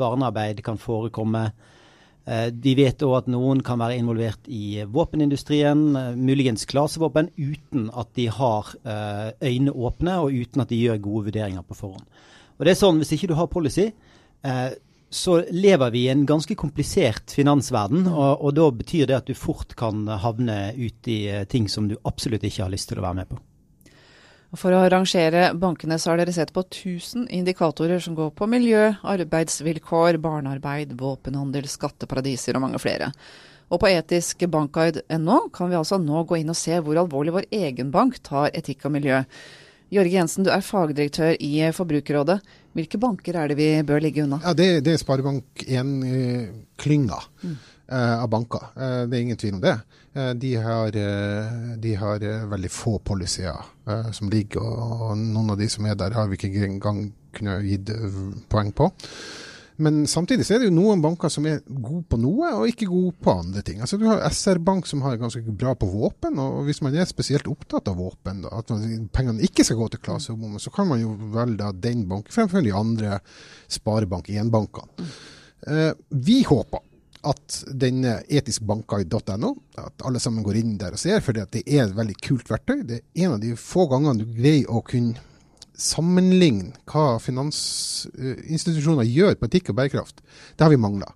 Barnearbeid 0.00 0.64
kan 0.64 0.80
forekomme. 0.80 1.50
Eh, 2.28 2.48
de 2.52 2.74
vet 2.76 3.04
òg 3.06 3.14
at 3.22 3.30
noen 3.32 3.62
kan 3.64 3.80
være 3.80 3.96
involvert 3.96 4.50
i 4.52 4.82
våpenindustrien, 4.84 5.84
eh, 5.96 6.16
muligens 6.16 6.66
klasevåpen, 6.68 7.30
uten 7.38 7.88
at 7.96 8.12
de 8.18 8.26
har 8.28 8.74
øyne 8.84 9.32
øynene 9.42 9.72
åpne 9.72 10.18
og 10.20 10.34
uten 10.34 10.60
at 10.60 10.68
de 10.68 10.82
gjør 10.82 11.00
gode 11.00 11.24
vurderinger 11.30 11.64
på 11.64 11.76
forhånd. 11.76 12.04
Og 12.58 12.64
det 12.66 12.74
er 12.74 12.80
sånn, 12.82 12.98
Hvis 12.98 13.12
ikke 13.12 13.28
du 13.28 13.34
har 13.34 13.46
policy, 13.46 13.92
så 15.10 15.44
lever 15.50 15.90
vi 15.90 16.04
i 16.04 16.08
en 16.08 16.26
ganske 16.26 16.54
komplisert 16.54 17.30
finansverden. 17.30 18.06
Og, 18.06 18.42
og, 18.42 18.54
da 18.54 18.70
betyr 18.70 19.06
det 19.06 19.16
at 19.16 19.26
du 19.26 19.34
fort 19.34 19.76
kan 19.76 20.06
havne 20.06 20.74
ut 20.76 21.08
i 21.08 21.44
ting 21.48 21.68
som 21.68 21.88
du 21.88 21.96
absolutt 22.04 22.42
ikke 22.42 22.64
har 22.64 22.70
lyst 22.70 22.88
til 22.88 22.98
å 22.98 23.06
være 23.06 23.14
med 23.14 23.28
på. 23.28 23.38
For 24.56 24.72
å 24.72 24.80
rangere 24.88 25.50
bankene 25.60 25.98
så 26.00 26.12
har 26.12 26.22
dere 26.22 26.32
sett 26.32 26.54
på 26.56 26.62
1000 26.64 27.26
indikatorer 27.36 28.00
som 28.00 28.14
går 28.16 28.30
på 28.38 28.48
miljø, 28.48 28.94
arbeidsvilkår, 29.04 30.16
barnearbeid, 30.24 30.94
våpenhandel, 30.96 31.68
skatteparadiser 31.68 32.56
og 32.56 32.64
mange 32.64 32.80
flere. 32.80 33.10
Og 33.68 33.82
på 33.82 33.90
etiskbankguide.no 33.92 35.38
kan 35.52 35.68
vi 35.68 35.76
altså 35.76 35.98
nå 36.00 36.22
gå 36.24 36.40
inn 36.40 36.48
og 36.48 36.56
se 36.56 36.78
hvor 36.80 36.96
alvorlig 36.96 37.34
vår 37.34 37.46
egen 37.52 37.92
bank 37.92 38.16
tar 38.24 38.48
etikk 38.56 38.88
og 38.88 38.94
miljø. 38.96 39.20
Jørge 39.92 40.16
Jensen, 40.16 40.44
du 40.44 40.50
er 40.52 40.60
fagdirektør 40.64 41.36
i 41.40 41.72
Forbrukerrådet. 41.76 42.40
Hvilke 42.76 42.98
banker 43.00 43.34
er 43.40 43.46
det 43.52 43.56
vi 43.60 43.82
bør 43.88 44.00
ligge 44.04 44.22
unna? 44.24 44.38
Ja, 44.44 44.52
Det, 44.56 44.68
det 44.84 44.92
er 44.94 45.04
Sparebank1-klynga. 45.04 47.18
Mm. 47.44 47.56
Eh, 47.92 48.22
av 48.22 48.28
banker. 48.28 48.66
Eh, 48.76 49.02
det 49.08 49.16
er 49.16 49.22
ingen 49.22 49.36
tvil 49.40 49.54
om 49.56 49.60
det. 49.62 49.78
Eh, 50.12 50.32
de 50.36 50.50
har, 50.60 50.90
de 51.80 51.92
har 51.96 52.24
veldig 52.50 52.70
få 52.70 52.98
policyer 53.00 53.64
som 54.12 54.28
ligger, 54.28 54.60
og 54.60 55.14
noen 55.16 55.54
av 55.54 55.56
de 55.56 55.68
som 55.72 55.86
er 55.88 55.96
der, 55.96 56.12
har 56.12 56.26
vi 56.28 56.36
ikke 56.36 56.66
engang 56.66 57.06
kunnet 57.32 57.64
gitt 57.64 57.92
poeng 58.52 58.74
på. 58.76 58.90
Men 59.80 60.02
samtidig 60.10 60.44
så 60.44 60.56
er 60.56 60.60
det 60.60 60.68
jo 60.68 60.74
noen 60.74 61.00
banker 61.00 61.32
som 61.32 61.46
er 61.48 61.62
gode 61.64 62.02
på 62.10 62.18
noe, 62.20 62.50
og 62.58 62.68
ikke 62.68 62.90
gode 62.90 63.14
på 63.24 63.32
andre 63.38 63.62
ting. 63.64 63.80
Altså 63.80 63.96
Du 63.96 64.04
har 64.10 64.20
SR 64.26 64.60
Bank 64.60 64.90
som 64.90 65.00
har 65.06 65.16
ganske 65.16 65.40
bra 65.48 65.72
på 65.78 65.88
våpen, 65.88 66.36
og 66.42 66.66
hvis 66.66 66.82
man 66.84 66.98
er 66.98 67.08
spesielt 67.08 67.48
opptatt 67.48 67.88
av 67.88 67.96
våpen, 68.02 68.42
da, 68.44 68.52
at 68.58 68.74
pengene 69.14 69.46
ikke 69.46 69.64
skal 69.64 69.80
gå 69.80 69.88
til 69.94 70.02
klasebommer, 70.04 70.60
så 70.60 70.74
kan 70.74 70.90
man 70.90 71.00
jo 71.00 71.14
velge 71.32 71.72
den 71.80 72.04
banken 72.10 72.36
fremfor 72.36 72.66
de 72.66 72.74
andre 72.76 73.22
Sparebank1-bankene. 73.78 75.08
Eh, 75.66 75.92
vi 76.08 76.42
håper 76.46 76.84
at 77.26 77.62
denne 77.74 78.18
etiskbankguide.no, 78.30 79.54
at 79.80 80.04
alle 80.06 80.20
sammen 80.22 80.44
går 80.46 80.60
inn 80.60 80.76
der 80.80 80.94
og 80.94 81.00
ser, 81.02 81.22
for 81.24 81.34
det 81.34 81.64
er 81.64 81.86
et 81.86 81.96
veldig 81.96 82.18
kult 82.24 82.50
verktøy. 82.50 82.82
Det 82.86 83.00
er 83.00 83.24
en 83.26 83.36
av 83.36 83.40
de 83.42 83.54
få 83.58 83.88
gangene 83.90 84.22
du 84.22 84.36
greier 84.38 84.70
å 84.70 84.82
kunne 84.86 85.18
sammenligne 85.78 86.74
hva 86.90 87.18
finansinstitusjoner 87.22 89.06
gjør 89.06 89.38
på 89.38 89.48
etikk 89.48 89.72
og 89.72 89.78
bærekraft. 89.78 90.22
Det 90.56 90.66
har 90.66 90.72
vi 90.72 90.80
mangla. 90.80 91.10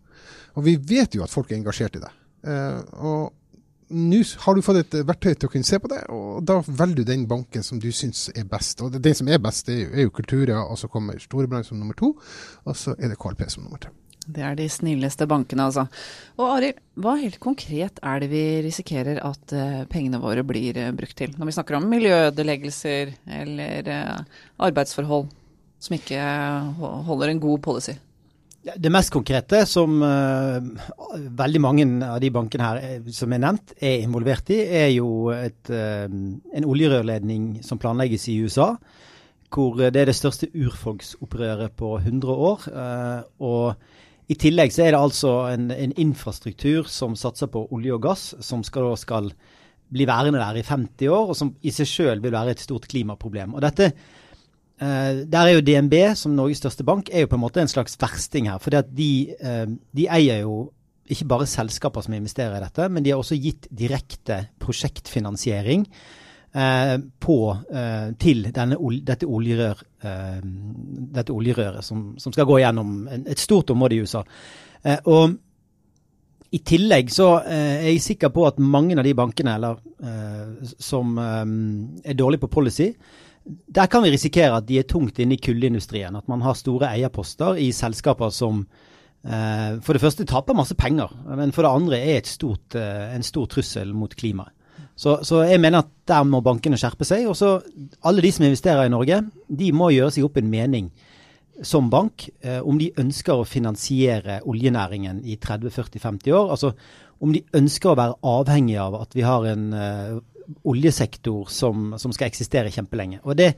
Og 0.59 0.67
vi 0.67 0.77
vet 0.77 1.17
jo 1.17 1.25
at 1.25 1.33
folk 1.33 1.51
er 1.51 1.59
engasjert 1.59 1.97
i 1.99 2.03
det. 2.03 2.13
Eh, 2.47 2.83
og 3.03 3.33
nå 3.93 4.21
har 4.45 4.57
du 4.57 4.65
fått 4.65 4.81
et 4.81 4.95
verktøy 5.07 5.35
til 5.35 5.49
å 5.49 5.53
kunne 5.53 5.69
se 5.69 5.79
på 5.83 5.91
det, 5.93 6.01
og 6.15 6.45
da 6.49 6.61
velger 6.65 7.03
du 7.03 7.11
den 7.11 7.27
banken 7.29 7.65
som 7.67 7.81
du 7.83 7.91
syns 7.93 8.29
er 8.33 8.47
best. 8.49 8.81
Og 8.85 8.95
den 8.95 9.17
som 9.19 9.29
er 9.29 9.43
best, 9.43 9.69
jo, 9.69 9.91
er 9.93 10.07
jo 10.07 10.15
Kultura, 10.15 10.63
og 10.65 10.79
så 10.81 10.89
kommer 10.93 11.21
Storebrand 11.21 11.69
som 11.69 11.81
nummer 11.81 11.99
to, 11.99 12.15
og 12.65 12.79
så 12.79 12.97
er 12.99 13.13
det 13.13 13.21
KLP 13.21 13.45
som 13.53 13.67
nummer 13.67 13.83
tre. 13.83 13.93
Det 14.29 14.43
er 14.45 14.55
de 14.59 14.69
snilleste 14.71 15.27
bankene, 15.31 15.67
altså. 15.69 15.87
Og 16.39 16.47
Arild, 16.57 16.79
hva 17.03 17.17
helt 17.19 17.41
konkret 17.43 17.99
er 18.05 18.23
det 18.23 18.29
vi 18.31 18.45
risikerer 18.65 19.19
at 19.25 19.55
uh, 19.57 19.83
pengene 19.91 20.21
våre 20.23 20.45
blir 20.47 20.79
uh, 20.79 20.93
brukt 20.95 21.17
til? 21.19 21.35
Når 21.39 21.49
vi 21.49 21.57
snakker 21.57 21.79
om 21.79 21.89
miljøødeleggelser 21.91 23.13
eller 23.41 23.91
uh, 23.91 24.41
arbeidsforhold 24.69 25.29
som 25.83 25.97
ikke 25.97 26.23
holder 27.09 27.33
en 27.33 27.43
god 27.43 27.63
policy? 27.65 27.97
Det 28.63 28.93
mest 28.95 29.11
konkrete 29.11 29.65
som 29.67 29.97
veldig 29.99 31.61
mange 31.65 31.87
av 32.07 32.21
de 32.23 32.29
bankene 32.31 32.69
her 32.69 33.09
som 33.11 33.33
er 33.35 33.41
nevnt, 33.43 33.73
er 33.83 34.05
involvert 34.05 34.53
i, 34.55 34.61
er 34.63 34.93
jo 34.95 35.33
et, 35.35 35.67
en 35.67 36.69
oljerørledning 36.71 37.57
som 37.67 37.81
planlegges 37.83 38.29
i 38.31 38.37
USA 38.45 38.77
hvor 39.53 39.83
det 39.83 39.99
er 39.99 40.07
det 40.09 40.15
største 40.15 40.47
urfolksopprøret 40.55 41.75
på 41.77 41.91
100 41.99 42.39
år. 42.47 42.63
og 43.43 43.75
i 44.33 44.39
tillegg 44.39 44.73
så 44.73 44.87
er 44.87 44.95
det 44.95 45.01
altså 45.01 45.33
en, 45.53 45.69
en 45.75 45.93
infrastruktur 46.01 46.89
som 46.91 47.17
satser 47.19 47.51
på 47.53 47.67
olje 47.75 47.93
og 47.97 48.03
gass, 48.07 48.25
som 48.45 48.65
skal, 48.67 48.93
skal 49.01 49.31
bli 49.93 50.07
værende 50.09 50.41
der 50.41 50.61
i 50.61 50.65
50 50.67 51.13
år, 51.13 51.33
og 51.33 51.39
som 51.39 51.53
i 51.61 51.73
seg 51.75 51.89
sjøl 51.91 52.23
vil 52.25 52.35
være 52.35 52.55
et 52.55 52.63
stort 52.65 52.89
klimaproblem. 52.89 53.55
Og 53.57 53.65
dette, 53.65 53.93
eh, 54.81 55.25
Der 55.29 55.41
er 55.43 55.57
jo 55.57 55.65
DNB, 55.67 56.15
som 56.17 56.37
Norges 56.37 56.63
største 56.63 56.85
bank, 56.85 57.11
er 57.13 57.27
jo 57.27 57.33
på 57.33 57.37
en 57.37 57.45
måte 57.45 57.61
en 57.61 57.69
slags 57.69 57.99
versting 58.01 58.49
her. 58.49 58.59
For 58.59 58.71
de, 58.71 59.35
eh, 59.41 59.67
de 59.95 60.09
eier 60.09 60.41
jo 60.47 60.73
ikke 61.11 61.29
bare 61.29 61.47
selskaper 61.47 62.01
som 62.01 62.15
investerer 62.15 62.57
i 62.57 62.65
dette, 62.65 62.89
men 62.89 63.03
de 63.03 63.11
har 63.11 63.19
også 63.19 63.37
gitt 63.37 63.69
direkte 63.69 64.49
prosjektfinansiering 64.63 65.87
på, 66.53 67.57
eh, 67.73 68.11
til 68.21 68.45
denne, 68.53 68.77
dette, 69.07 69.25
oljerør, 69.25 69.79
eh, 70.05 70.43
dette, 71.17 71.33
oljerøret 71.33 71.85
som, 71.85 72.13
som, 72.21 72.33
skal 72.33 72.45
gå 72.49 72.59
gjennom 72.61 73.09
et 73.09 73.41
stort 73.41 73.73
område 73.73 73.97
i 73.97 74.03
USA. 74.03 74.23
og 75.07 75.39
i 76.53 76.59
tillegg 76.59 77.09
så 77.09 77.39
er 77.49 77.87
jeg 77.87 78.03
sikker 78.05 78.29
på 78.29 78.45
at 78.45 78.59
mange 78.61 78.99
av 78.99 79.07
de 79.07 79.15
bankene 79.17 79.55
eller, 79.55 79.79
som 80.77 81.17
er 81.17 82.13
dårlige 82.19 82.43
på 82.43 82.51
policy, 82.53 82.91
der 83.47 83.87
kan 83.89 84.03
vi 84.03 84.11
risikere 84.13 84.59
at 84.59 84.67
de 84.69 84.77
er 84.79 84.85
tungt 84.85 85.19
inne 85.19 85.39
i 85.39 85.41
kullindustrien. 85.41 86.17
At 86.17 86.29
man 86.29 86.43
har 86.43 86.59
store 86.59 86.91
eierposter 86.93 87.57
i 87.57 87.71
selskaper 87.73 88.29
som 88.29 88.67
for 89.23 89.95
det 89.95 90.03
første 90.03 90.27
taper 90.29 90.59
masse 90.59 90.75
penger, 90.77 91.09
men 91.31 91.55
for 91.57 91.65
det 91.65 91.73
andre 91.73 92.03
er 92.19 92.29
stort, 92.29 92.77
en 92.77 93.25
stor 93.25 93.49
trussel 93.49 93.95
mot 93.97 94.13
klimaet. 94.13 94.53
Så, 94.97 95.17
så, 95.25 95.43
jeg 95.49 95.61
mener 95.61 95.83
at 95.83 95.91
der 96.09 96.27
må 96.29 96.43
bankene 96.45 96.79
skjerpe 96.81 97.07
seg. 97.09 97.27
Og 97.31 97.37
så 97.39 97.57
alle 98.05 98.25
de 98.25 98.33
som 98.35 98.47
investerer 98.47 98.87
i 98.87 98.93
Norge, 98.93 99.23
de 99.49 99.73
må 99.75 99.91
gjøre 99.95 100.13
seg 100.15 100.29
opp 100.29 100.39
en 100.41 100.51
mening 100.53 100.91
som 101.63 101.91
bank 101.91 102.29
eh, 102.41 102.61
om 102.65 102.79
de 102.81 102.91
ønsker 102.99 103.39
å 103.39 103.47
finansiere 103.47 104.41
oljenæringen 104.49 105.21
i 105.29 105.37
30-40-50 105.41 106.37
år. 106.37 106.53
Altså 106.55 106.73
om 107.23 107.33
de 107.35 107.45
ønsker 107.55 107.93
å 107.93 107.99
være 107.99 108.19
avhengig 108.27 108.79
av 108.83 108.97
at 108.99 109.15
vi 109.15 109.25
har 109.27 109.47
en 109.53 109.67
eh, 109.77 110.17
oljesektor 110.69 111.51
som, 111.53 111.93
som, 112.01 112.15
skal 112.15 112.31
eksistere 112.31 112.73
kjempelenge. 112.75 113.21
Og 113.23 113.37
det, 113.39 113.53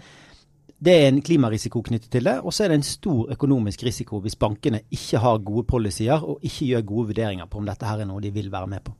det 0.84 0.96
er 0.98 1.08
en 1.08 1.22
klimarisiko 1.24 1.82
knyttet 1.86 2.10
til 2.12 2.28
det. 2.28 2.36
Og 2.42 2.52
så 2.52 2.64
er 2.66 2.74
det 2.74 2.82
en 2.82 2.88
stor 2.88 3.32
økonomisk 3.36 3.86
risiko 3.86 4.20
hvis 4.24 4.36
bankene 4.40 4.84
ikke 4.92 5.22
har 5.24 5.40
gode 5.46 5.66
policyer 5.70 6.20
og 6.20 6.44
ikke 6.44 6.68
gjør 6.72 6.90
gode 6.90 7.14
vurderinger 7.14 7.48
på 7.48 7.62
om 7.62 7.70
dette 7.70 7.88
her 7.88 8.04
er 8.04 8.10
noe 8.10 8.22
de 8.24 8.34
vil 8.34 8.52
være 8.52 8.70
med 8.74 8.84
på. 8.84 8.96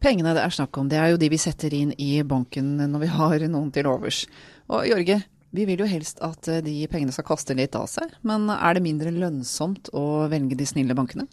Pengene 0.00 0.32
det 0.32 0.40
er 0.40 0.54
snakk 0.54 0.78
om, 0.80 0.88
det 0.88 0.96
er 0.96 1.12
jo 1.12 1.20
de 1.20 1.28
vi 1.28 1.38
setter 1.40 1.74
inn 1.76 1.92
i 2.00 2.22
banken 2.24 2.78
når 2.80 3.02
vi 3.02 3.10
har 3.12 3.44
noen 3.52 3.68
til 3.74 3.88
overs. 3.90 4.22
Og 4.72 4.86
Jorge, 4.88 5.18
vi 5.50 5.66
vil 5.68 5.82
jo 5.82 5.88
helst 5.90 6.22
at 6.24 6.48
eh, 6.48 6.62
de 6.64 6.76
pengene 6.90 7.12
skal 7.12 7.26
kaste 7.28 7.56
litt 7.58 7.76
av 7.76 7.88
seg, 7.90 8.12
men 8.26 8.48
er 8.54 8.76
det 8.76 8.84
mindre 8.84 9.12
lønnsomt 9.12 9.92
å 9.96 10.24
velge 10.30 10.56
de 10.56 10.68
snille 10.68 10.96
bankene? 10.96 11.26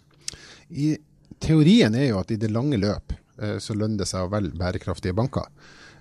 I 0.68 0.96
teorien 1.40 1.94
er 1.96 2.10
jo 2.10 2.20
at 2.20 2.34
i 2.34 2.40
det 2.40 2.52
lange 2.52 2.80
løp 2.80 3.14
eh, 3.14 3.56
så 3.62 3.76
lønner 3.78 4.02
det 4.02 4.10
seg 4.10 4.26
å 4.26 4.32
velge 4.32 4.58
bærekraftige 4.58 5.16
banker. 5.16 5.48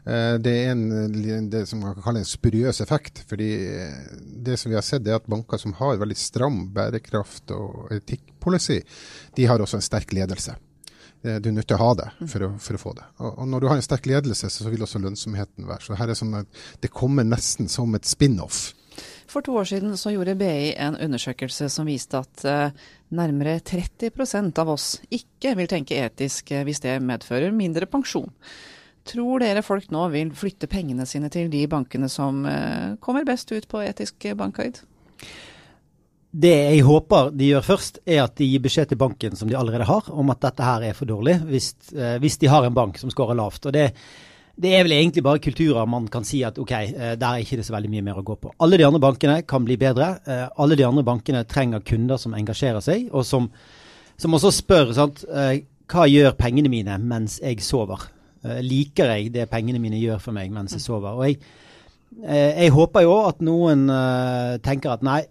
Eh, 0.04 0.36
det 0.42 0.56
er 0.66 0.74
en, 0.74 1.50
det 1.52 1.64
som 1.70 1.86
man 1.86 1.96
kan 1.96 2.10
kalle 2.10 2.26
en 2.26 2.30
spuriøs 2.30 2.82
effekt. 2.84 3.24
fordi 3.30 3.52
det 4.20 4.58
som 4.58 4.74
vi 4.74 4.80
har 4.80 4.86
sett 4.86 5.08
er 5.08 5.22
at 5.22 5.30
Banker 5.30 5.62
som 5.62 5.78
har 5.78 6.00
veldig 6.02 6.18
stram 6.18 6.66
bærekraft 6.74 7.54
og 7.56 7.92
etikkpolicy, 7.96 8.82
de 9.36 9.48
har 9.48 9.62
også 9.62 9.80
en 9.80 9.88
sterk 9.88 10.12
ledelse. 10.18 10.58
Eh, 11.24 11.38
du 11.42 11.50
er 11.50 11.56
nødt 11.58 11.68
til 11.70 11.78
å 11.78 11.82
ha 11.82 11.94
det 11.98 12.08
for 12.30 12.46
å, 12.46 12.52
for 12.62 12.78
å 12.78 12.82
få 12.82 12.94
det. 12.98 13.06
Og, 13.18 13.32
og, 13.32 13.46
når 13.50 13.64
du 13.64 13.70
har 13.72 13.80
en 13.80 13.86
sterk 13.86 14.10
ledelse, 14.10 14.50
så 14.54 14.70
vil 14.70 14.84
også 14.86 15.02
lønnsomheten 15.04 15.68
være. 15.70 15.86
Så 15.86 15.98
her 16.00 16.12
er 16.12 16.20
sånn 16.20 16.36
at 16.42 16.62
det 16.84 16.94
kommer 16.94 17.28
nesten 17.28 17.72
som 17.72 17.96
et 17.98 18.08
spin-off. 18.08 18.72
For 19.28 19.44
to 19.44 19.58
år 19.60 19.68
siden 19.68 19.98
så 20.00 20.14
gjorde 20.14 20.38
BI 20.40 20.72
en 20.80 20.96
undersøkelse 21.04 21.68
som 21.70 21.90
viste 21.90 22.18
at 22.18 22.46
uh, 22.48 22.86
nærmere 23.14 23.58
30% 23.60 24.62
av 24.64 24.72
oss 24.72 24.86
ikke 25.14 25.52
vil 25.60 25.68
tenke 25.70 26.00
etisk 26.00 26.54
uh, 26.56 26.64
hvis 26.66 26.80
det 26.86 26.96
medfører 27.04 27.54
mindre 27.54 27.90
pensjon. 27.92 28.32
Tror 29.08 29.44
dere 29.44 29.66
folk 29.68 29.92
nå 29.94 30.06
vil 30.16 30.32
flytte 30.36 30.72
pengene 30.72 31.06
sine 31.08 31.30
til 31.34 31.52
de 31.52 31.62
bankene 31.70 32.10
som 32.12 32.42
kommer 33.00 33.24
best 33.28 33.54
ut 33.56 33.68
på 33.72 33.80
etisk 33.86 34.26
bankhøyd? 34.36 34.82
Det 36.38 36.54
jeg 36.54 36.84
håper 36.86 37.32
de 37.34 37.50
gjør 37.50 37.66
først, 37.66 38.00
er 38.06 38.22
at 38.28 38.36
de 38.38 38.46
gir 38.46 38.62
beskjed 38.62 38.92
til 38.92 39.00
banken 39.02 39.38
som 39.40 39.50
de 39.50 39.58
allerede 39.58 39.88
har, 39.90 40.10
om 40.14 40.30
at 40.30 40.42
dette 40.44 40.66
her 40.66 40.84
er 40.86 40.98
for 40.98 41.10
dårlig, 41.10 41.40
hvis, 41.50 41.72
eh, 41.96 42.18
hvis 42.22 42.38
de 42.38 42.50
har 42.52 42.66
en 42.68 42.76
bank 42.76 43.00
som 43.02 43.10
scorer 43.10 43.38
lavt. 43.38 43.66
Og 43.66 43.74
det, 43.74 43.88
det, 44.54 44.74
er 44.76 44.84
vel 44.86 44.94
egentlig 45.00 45.24
bare 45.26 45.42
kulturer 45.42 45.88
man 45.90 46.06
kan 46.14 46.28
si 46.28 46.44
at 46.46 46.60
ok, 46.62 46.74
eh, 46.78 47.16
der 47.18 47.28
er 47.32 47.42
ikke 47.42 47.58
det 47.58 47.66
så 47.66 47.74
veldig 47.74 47.90
mye 47.90 48.06
mer 48.06 48.20
å 48.22 48.26
gå 48.28 48.36
på. 48.38 48.52
Alle 48.62 48.78
de 48.78 48.86
andre 48.86 49.02
bankene 49.02 49.40
kan 49.50 49.66
bli 49.66 49.80
bedre. 49.82 50.12
Eh, 50.28 50.44
alle 50.62 50.78
de 50.78 50.86
andre 50.86 51.04
bankene 51.08 51.42
trenger 51.50 51.82
kunder 51.88 52.22
som 52.22 52.36
engasjerer 52.38 52.86
seg, 52.86 53.08
og 53.10 53.26
som, 53.26 53.48
som 54.22 54.38
også 54.38 54.52
spør 54.60 54.94
sant, 54.94 55.24
hva 55.88 56.06
gjør 56.06 56.36
pengene 56.38 56.70
mine 56.70 57.00
mens 57.02 57.40
jeg 57.42 57.64
sover. 57.66 58.04
Liker 58.62 59.10
jeg 59.16 59.32
det 59.34 59.48
pengene 59.50 59.82
mine 59.82 59.98
gjør 59.98 60.22
for 60.22 60.38
meg 60.38 60.54
mens 60.54 60.76
jeg 60.76 60.86
sover? 60.86 61.18
Og 61.18 61.26
jeg, 61.26 61.40
jeg 62.28 62.76
håper 62.76 63.08
jo 63.08 63.18
at 63.26 63.42
noen 63.42 63.88
tenker 64.62 64.94
at 64.94 65.06
nei, 65.08 65.24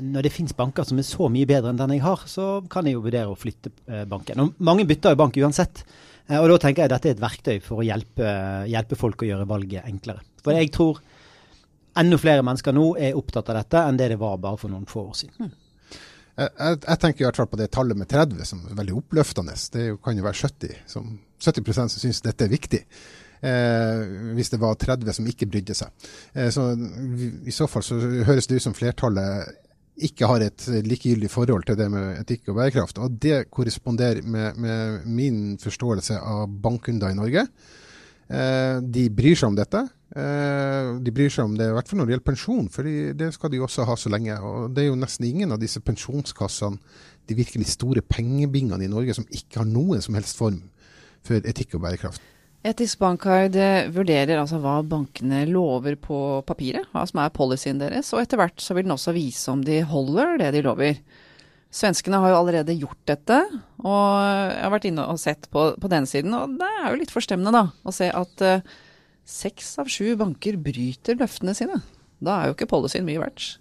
når 0.00 0.24
det 0.24 0.32
finnes 0.32 0.56
banker 0.56 0.86
som 0.88 0.98
er 1.00 1.06
så 1.06 1.28
mye 1.32 1.48
bedre 1.48 1.72
enn 1.72 1.80
den 1.80 1.96
jeg 1.96 2.04
har, 2.04 2.22
så 2.30 2.62
kan 2.72 2.86
jeg 2.88 2.96
jo 2.96 3.04
vurdere 3.04 3.32
å 3.32 3.38
flytte 3.38 3.72
eh, 3.86 4.06
banken. 4.08 4.40
Og 4.40 4.62
mange 4.64 4.86
bytter 4.88 5.12
jo 5.12 5.20
bank 5.20 5.36
uansett. 5.36 5.82
Eh, 6.28 6.38
og 6.38 6.48
da 6.52 6.58
tenker 6.62 6.84
jeg 6.84 6.90
at 6.90 6.96
dette 6.96 7.10
er 7.10 7.16
et 7.16 7.22
verktøy 7.24 7.56
for 7.64 7.82
å 7.82 7.86
hjelpe, 7.86 8.32
hjelpe 8.70 8.98
folk 8.98 9.24
å 9.24 9.28
gjøre 9.28 9.48
valget 9.48 9.88
enklere. 9.88 10.24
For 10.44 10.56
jeg 10.56 10.72
tror 10.72 11.02
enda 11.98 12.18
flere 12.20 12.44
mennesker 12.46 12.76
nå 12.76 12.90
er 13.02 13.16
opptatt 13.18 13.50
av 13.52 13.58
dette 13.60 13.84
enn 13.84 13.98
det 13.98 14.12
det 14.14 14.20
var 14.20 14.38
bare 14.40 14.60
for 14.60 14.72
noen 14.72 14.88
få 14.88 15.08
år 15.10 15.16
siden. 15.22 15.48
Hmm. 15.48 15.56
Jeg, 16.38 16.50
jeg, 16.84 16.98
tenker 17.02 17.24
i 17.24 17.26
hvert 17.26 17.38
fall 17.40 17.48
på 17.50 17.58
det 17.58 17.72
tallet 17.74 17.98
med 17.98 18.06
30 18.08 18.46
som 18.46 18.60
er 18.70 18.76
veldig 18.78 19.00
oppløftende. 19.00 19.56
Det 19.74 19.88
kan 20.04 20.18
jo 20.18 20.26
være 20.26 20.38
70 20.38 20.76
som, 20.86 21.16
70% 21.42 21.90
som 21.90 22.04
syns 22.04 22.22
dette 22.22 22.46
er 22.46 22.52
viktig. 22.52 22.84
Eh, 23.38 24.00
hvis 24.34 24.50
det 24.50 24.58
var 24.58 24.74
30 24.74 25.14
som 25.14 25.26
ikke 25.30 25.46
brydde 25.50 25.76
seg. 25.78 26.10
Eh, 26.34 26.50
så 26.54 26.72
I 26.74 27.54
så 27.54 27.68
fall 27.70 27.84
så 27.86 27.98
høres 28.26 28.48
det 28.50 28.58
ut 28.58 28.66
som 28.66 28.76
flertallet 28.76 29.64
ikke 30.08 30.28
har 30.30 30.44
et 30.44 30.64
likegyldig 30.86 31.30
forhold 31.30 31.64
til 31.66 31.78
det 31.78 31.88
med 31.90 32.20
etikk 32.20 32.52
og 32.52 32.60
bærekraft. 32.60 33.00
Og 33.02 33.16
det 33.18 33.48
korresponderer 33.50 34.22
med, 34.22 34.58
med 34.58 35.06
min 35.10 35.40
forståelse 35.58 36.20
av 36.22 36.46
bankkunder 36.62 37.10
i 37.10 37.18
Norge. 37.18 37.46
Eh, 38.28 38.78
de 38.82 39.08
bryr 39.10 39.38
seg 39.38 39.52
om 39.52 39.58
dette. 39.58 39.86
De 40.08 41.12
bryr 41.12 41.28
seg 41.30 41.44
om 41.44 41.52
det, 41.54 41.66
i 41.68 41.74
hvert 41.76 41.90
fall 41.90 41.98
når 42.00 42.06
det 42.08 42.12
gjelder 42.14 42.26
pensjon, 42.30 42.68
for 42.72 42.86
det 43.20 43.26
skal 43.34 43.50
de 43.52 43.58
også 43.60 43.84
ha 43.86 43.94
så 44.00 44.10
lenge. 44.10 44.38
Og 44.40 44.72
det 44.74 44.82
er 44.82 44.88
jo 44.88 44.96
nesten 44.98 45.26
ingen 45.28 45.52
av 45.52 45.60
disse 45.60 45.82
pensjonskassene, 45.84 46.80
de 47.28 47.36
virkelig 47.36 47.68
store 47.74 48.00
pengebingene 48.00 48.86
i 48.86 48.90
Norge, 48.90 49.14
som 49.18 49.28
ikke 49.28 49.60
har 49.60 49.68
noen 49.68 50.00
som 50.02 50.16
helst 50.16 50.40
form 50.40 50.62
for 51.28 51.44
etikk 51.44 51.76
og 51.76 51.84
bærekraft. 51.84 52.24
Etisk 52.66 52.98
bankguide 52.98 53.62
eh, 53.62 53.88
vurderer 53.94 54.40
altså 54.40 54.58
hva 54.58 54.80
bankene 54.82 55.44
lover 55.46 55.94
på 56.02 56.18
papiret, 56.46 56.88
hva 56.90 57.04
som 57.06 57.20
er 57.22 57.34
policyen 57.34 57.78
deres, 57.78 58.10
og 58.10 58.24
etter 58.24 58.40
hvert 58.40 58.58
så 58.62 58.74
vil 58.74 58.88
den 58.88 58.96
også 58.96 59.14
vise 59.14 59.52
om 59.52 59.62
de 59.64 59.78
holder 59.86 60.40
det 60.42 60.50
de 60.56 60.64
lover. 60.66 60.98
Svenskene 61.70 62.18
har 62.18 62.32
jo 62.32 62.40
allerede 62.40 62.74
gjort 62.80 62.98
dette, 63.06 63.38
og 63.84 64.02
jeg 64.24 64.58
har 64.64 64.74
vært 64.74 64.88
inne 64.90 65.06
og 65.06 65.20
sett 65.22 65.46
på, 65.52 65.68
på 65.78 65.92
den 65.92 66.08
siden, 66.08 66.34
og 66.34 66.56
det 66.58 66.70
er 66.80 66.90
jo 66.90 67.00
litt 67.02 67.14
forstemmende 67.14 67.54
da, 67.54 67.64
å 67.84 67.94
se 67.94 68.08
at 68.10 68.44
uh, 68.44 68.76
seks 69.28 69.74
av 69.78 69.92
sju 69.92 70.16
banker 70.18 70.56
bryter 70.58 71.20
løftene 71.20 71.54
sine. 71.54 71.82
Da 72.24 72.40
er 72.40 72.48
jo 72.48 72.56
ikke 72.56 72.70
policyen 72.72 73.06
mye 73.06 73.20
verdt. 73.22 73.58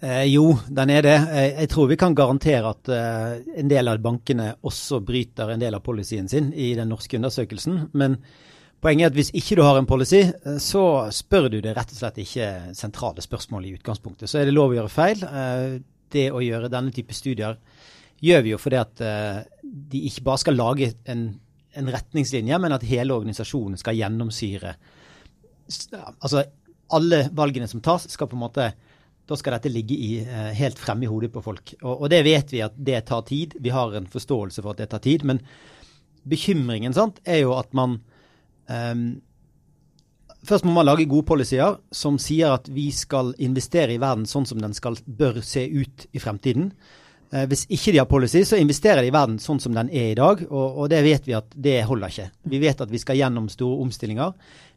Eh, 0.00 0.26
jo, 0.28 0.50
den 0.68 0.90
er 0.92 1.04
det. 1.06 1.14
Eh, 1.32 1.46
jeg 1.62 1.70
tror 1.72 1.88
vi 1.88 1.96
kan 1.96 2.14
garantere 2.16 2.68
at 2.68 2.90
eh, 2.92 3.60
en 3.62 3.70
del 3.70 3.88
av 3.88 4.02
bankene 4.04 4.50
også 4.68 5.00
bryter 5.00 5.54
en 5.54 5.62
del 5.62 5.78
av 5.78 5.84
policyen 5.84 6.28
sin 6.28 6.50
i 6.52 6.74
den 6.76 6.90
norske 6.92 7.16
undersøkelsen. 7.16 7.86
Men 7.96 8.18
poenget 8.84 9.06
er 9.06 9.14
at 9.14 9.16
hvis 9.16 9.32
ikke 9.40 9.56
du 9.56 9.62
har 9.64 9.80
en 9.80 9.88
policy, 9.88 10.20
eh, 10.28 10.58
så 10.60 11.08
spør 11.16 11.48
du 11.54 11.62
det 11.64 11.72
rett 11.78 11.94
og 11.94 12.00
slett 12.02 12.20
ikke 12.20 12.50
sentrale 12.76 13.24
spørsmål 13.24 13.64
i 13.64 13.72
utgangspunktet. 13.78 14.28
Så 14.28 14.42
er 14.42 14.50
det 14.50 14.56
lov 14.56 14.74
å 14.74 14.78
gjøre 14.82 14.92
feil. 14.92 15.24
Eh, 15.24 15.78
det 16.12 16.28
å 16.30 16.44
gjøre 16.44 16.70
denne 16.72 16.92
type 16.94 17.16
studier 17.16 17.56
gjør 18.22 18.44
vi 18.44 18.52
jo 18.52 18.60
fordi 18.60 18.78
at 18.78 19.00
de 19.60 19.98
ikke 20.08 20.22
bare 20.24 20.40
skal 20.40 20.54
lage 20.56 20.86
en, 21.10 21.24
en 21.76 21.90
retningslinje, 21.92 22.60
men 22.62 22.72
at 22.72 22.84
hele 22.86 23.12
organisasjonen 23.12 23.76
skal 23.76 23.98
gjennomsyre 23.98 24.70
Altså 26.22 26.44
alle 26.94 27.18
valgene 27.34 27.66
som 27.68 27.82
tas, 27.82 28.06
skal 28.08 28.30
på 28.30 28.38
en 28.38 28.44
måte 28.44 28.68
da 29.26 29.36
skal 29.38 29.56
dette 29.56 29.72
ligge 29.72 29.96
i, 29.98 30.10
eh, 30.22 30.50
helt 30.54 30.78
fremme 30.78 31.06
i 31.06 31.10
hodet 31.10 31.32
på 31.34 31.42
folk. 31.42 31.74
Og, 31.82 32.02
og, 32.02 32.10
det 32.12 32.22
vet 32.26 32.52
vi 32.54 32.62
at 32.62 32.76
det 32.78 33.04
tar 33.08 33.24
tid. 33.26 33.56
Vi 33.60 33.72
har 33.74 33.94
en 33.94 34.06
forståelse 34.06 34.62
for 34.62 34.74
at 34.74 34.82
det 34.82 34.90
tar 34.92 35.02
tid. 35.02 35.24
Men 35.26 35.40
bekymringen 36.26 36.94
sant, 36.94 37.18
er 37.26 37.42
jo 37.42 37.56
at 37.58 37.72
man 37.74 38.00
um, 38.68 39.08
Først 40.46 40.62
må 40.62 40.76
man 40.76 40.86
lage 40.86 41.08
gode 41.10 41.26
policyer 41.26 41.72
som 41.90 42.20
sier 42.22 42.52
at 42.54 42.68
vi 42.70 42.84
skal 42.94 43.32
investere 43.42 43.96
i 43.96 43.98
verden 43.98 44.28
sånn 44.30 44.44
som 44.46 44.60
den 44.62 44.76
skal, 44.76 44.94
bør 45.02 45.40
se 45.42 45.64
ut 45.66 46.04
i 46.14 46.22
fremtiden. 46.22 46.68
Eh, 47.32 47.46
hvis 47.50 47.64
ikke 47.72 47.94
de 47.94 48.00
har 48.00 48.08
policy, 48.10 48.44
så 48.46 48.58
investerer 48.60 49.02
de 49.02 49.10
i 49.10 49.14
verden 49.14 49.38
sånn 49.42 49.60
som 49.62 49.74
den 49.74 49.90
er 49.90 50.12
i 50.12 50.18
dag. 50.18 50.44
Og, 50.46 50.82
og 50.82 50.90
det 50.92 51.02
vet 51.06 51.26
vi 51.26 51.34
at 51.38 51.50
det 51.52 51.80
holder 51.88 52.12
ikke. 52.12 52.28
Vi 52.52 52.62
vet 52.62 52.84
at 52.84 52.92
vi 52.92 53.02
skal 53.02 53.18
gjennom 53.20 53.48
store 53.52 53.80
omstillinger. 53.86 54.36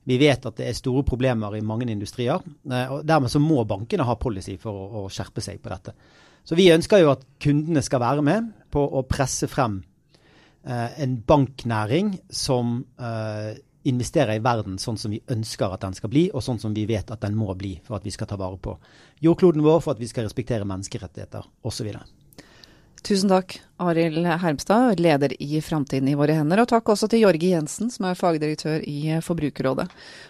Vi 0.09 0.17
vet 0.17 0.47
at 0.47 0.57
det 0.57 0.69
er 0.69 0.77
store 0.77 1.03
problemer 1.05 1.57
i 1.57 1.65
mange 1.65 1.89
industrier. 1.91 2.41
Eh, 2.71 2.95
og 2.95 3.05
Dermed 3.07 3.31
så 3.31 3.41
må 3.43 3.61
bankene 3.69 4.07
ha 4.07 4.17
policy 4.19 4.57
for 4.61 4.73
å, 4.73 5.03
å 5.03 5.13
skjerpe 5.13 5.43
seg 5.45 5.61
på 5.61 5.73
dette. 5.73 5.95
Så 6.47 6.57
vi 6.57 6.71
ønsker 6.73 7.03
jo 7.03 7.13
at 7.13 7.25
kundene 7.43 7.83
skal 7.85 8.01
være 8.01 8.25
med 8.25 8.51
på 8.73 8.81
å 8.81 9.03
presse 9.05 9.49
frem 9.51 9.81
eh, 10.65 11.01
en 11.03 11.17
banknæring 11.27 12.15
som 12.33 12.79
eh, 12.97 13.59
investerer 13.89 14.39
i 14.39 14.43
verden 14.43 14.79
sånn 14.81 14.97
som 14.99 15.13
vi 15.13 15.21
ønsker 15.31 15.71
at 15.71 15.83
den 15.85 15.95
skal 15.97 16.11
bli, 16.11 16.25
og 16.33 16.43
sånn 16.43 16.59
som 16.61 16.73
vi 16.75 16.87
vet 16.89 17.11
at 17.13 17.21
den 17.23 17.37
må 17.37 17.53
bli 17.59 17.75
for 17.85 17.99
at 17.99 18.07
vi 18.07 18.13
skal 18.15 18.29
ta 18.29 18.39
vare 18.39 18.57
på 18.57 18.75
jordkloden 19.23 19.63
vår, 19.65 19.83
for 19.83 19.95
at 19.95 20.01
vi 20.01 20.09
skal 20.09 20.27
respektere 20.27 20.67
menneskerettigheter 20.67 21.45
osv. 21.69 21.91
Tusen 23.03 23.29
takk, 23.31 23.61
Arild 23.77 24.25
Hermstad, 24.25 24.99
leder 24.99 25.43
i 25.43 25.61
Framtiden 25.61 26.07
i 26.07 26.15
våre 26.19 26.35
hender. 26.35 26.59
Og 26.61 26.67
takk 26.67 26.89
også 26.91 27.07
til 27.09 27.23
Jorge 27.23 27.53
Jensen, 27.53 27.87
som 27.93 28.09
er 28.09 28.17
fagdirektør 28.19 28.83
i 28.83 29.15
Forbrukerrådet. 29.23 29.85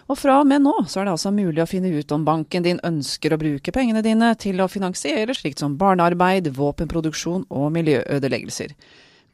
Og 0.06 0.18
fra 0.18 0.38
og 0.40 0.46
med 0.48 0.62
nå 0.62 0.76
så 0.86 1.00
er 1.00 1.08
det 1.08 1.16
altså 1.16 1.32
mulig 1.34 1.64
å 1.64 1.68
finne 1.68 1.90
ut 1.90 2.14
om 2.14 2.24
banken 2.24 2.66
din 2.66 2.80
ønsker 2.86 3.34
å 3.34 3.40
bruke 3.42 3.74
pengene 3.74 4.04
dine 4.06 4.32
til 4.38 4.62
å 4.62 4.70
finansiere 4.70 5.34
slikt 5.34 5.62
som 5.64 5.74
barnearbeid, 5.80 6.52
våpenproduksjon 6.56 7.48
og 7.50 7.70
miljøødeleggelser. 7.74 8.76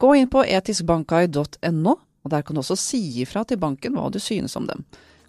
Gå 0.00 0.14
inn 0.16 0.32
på 0.32 0.44
etiskbankguide.no, 0.44 1.96
og 1.96 2.32
der 2.32 2.44
kan 2.44 2.56
du 2.56 2.64
også 2.64 2.76
si 2.80 3.02
ifra 3.22 3.44
til 3.44 3.60
banken 3.60 3.96
hva 3.96 4.08
du 4.12 4.20
synes 4.20 4.56
om 4.56 4.68
dem. 4.68 4.84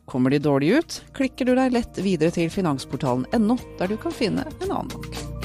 Kommer 0.07 0.31
de 0.31 0.39
dårlig 0.39 0.77
ut, 0.79 1.01
klikker 1.15 1.47
du 1.47 1.57
deg 1.59 1.75
lett 1.75 1.99
videre 1.99 2.31
til 2.31 2.51
finansportalen.no, 2.51 3.59
der 3.79 3.91
du 3.91 3.99
kan 3.99 4.15
finne 4.15 4.47
en 4.61 4.71
annen 4.71 4.95
bank. 4.95 5.36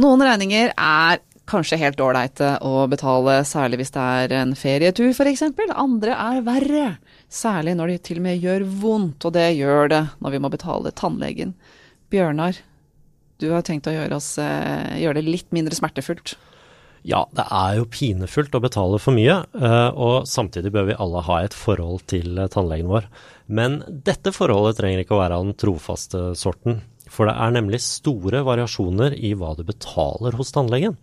Noen 0.00 0.22
regninger 0.24 0.70
er 0.80 1.18
kanskje 1.50 1.76
helt 1.80 2.00
ålreite 2.00 2.54
å 2.64 2.86
betale, 2.88 3.40
særlig 3.44 3.80
hvis 3.80 3.92
det 3.92 4.04
er 4.22 4.34
en 4.38 4.54
ferietur 4.56 5.10
f.eks. 5.10 5.42
Andre 5.74 6.14
er 6.14 6.44
verre, 6.46 6.84
særlig 7.28 7.74
når 7.76 7.92
de 7.92 7.96
til 8.08 8.20
og 8.20 8.24
med 8.24 8.40
gjør 8.40 8.64
vondt, 8.80 9.26
og 9.28 9.34
det 9.36 9.48
gjør 9.58 9.90
det 9.92 10.02
når 10.22 10.36
vi 10.36 10.40
må 10.40 10.50
betale 10.52 10.92
tannlegen. 10.96 11.52
Bjørnar, 12.12 12.62
du 13.42 13.50
har 13.52 13.66
tenkt 13.66 13.90
å 13.90 13.94
gjøre, 13.94 14.16
oss, 14.16 14.38
eh, 14.40 15.02
gjøre 15.02 15.20
det 15.20 15.34
litt 15.34 15.52
mindre 15.52 15.76
smertefullt. 15.76 16.36
Ja, 17.04 17.26
det 17.36 17.44
er 17.48 17.76
jo 17.80 17.88
pinefullt 17.92 18.56
å 18.56 18.62
betale 18.62 19.00
for 19.00 19.16
mye, 19.16 19.42
eh, 19.56 19.90
og 19.90 20.28
samtidig 20.28 20.72
bør 20.72 20.88
vi 20.88 20.96
alle 21.00 21.24
ha 21.28 21.42
et 21.44 21.56
forhold 21.56 22.06
til 22.12 22.40
tannlegen 22.52 22.88
vår. 22.88 23.10
Men 23.48 23.82
dette 23.88 24.32
forholdet 24.32 24.80
trenger 24.80 25.04
ikke 25.04 25.16
å 25.18 25.22
være 25.22 25.36
av 25.36 25.44
den 25.48 25.60
trofaste 25.60 26.30
sorten. 26.40 26.80
For 27.10 27.26
det 27.26 27.34
er 27.34 27.56
nemlig 27.56 27.82
store 27.82 28.44
variasjoner 28.46 29.16
i 29.18 29.34
hva 29.34 29.56
du 29.58 29.64
betaler 29.66 30.36
hos 30.38 30.54
tannlegen. 30.54 30.96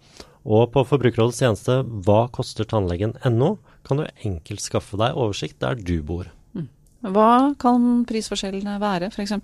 Og 0.48 0.70
på 0.72 0.86
Forbrukerrådets 0.88 1.42
tjeneste 1.44 1.82
Hva 2.08 2.28
koster 2.32 2.68
tannlegen.no 2.70 3.58
kan 3.88 4.00
du 4.00 4.06
enkelt 4.28 4.64
skaffe 4.64 5.00
deg 5.00 5.16
oversikt 5.16 5.60
der 5.64 5.80
du 5.80 6.00
bor. 6.04 6.30
Mm. 6.56 6.68
Hva 7.12 7.32
kan 7.60 8.04
prisforskjellene 8.08 8.78
være, 8.84 9.12
f.eks.? 9.12 9.36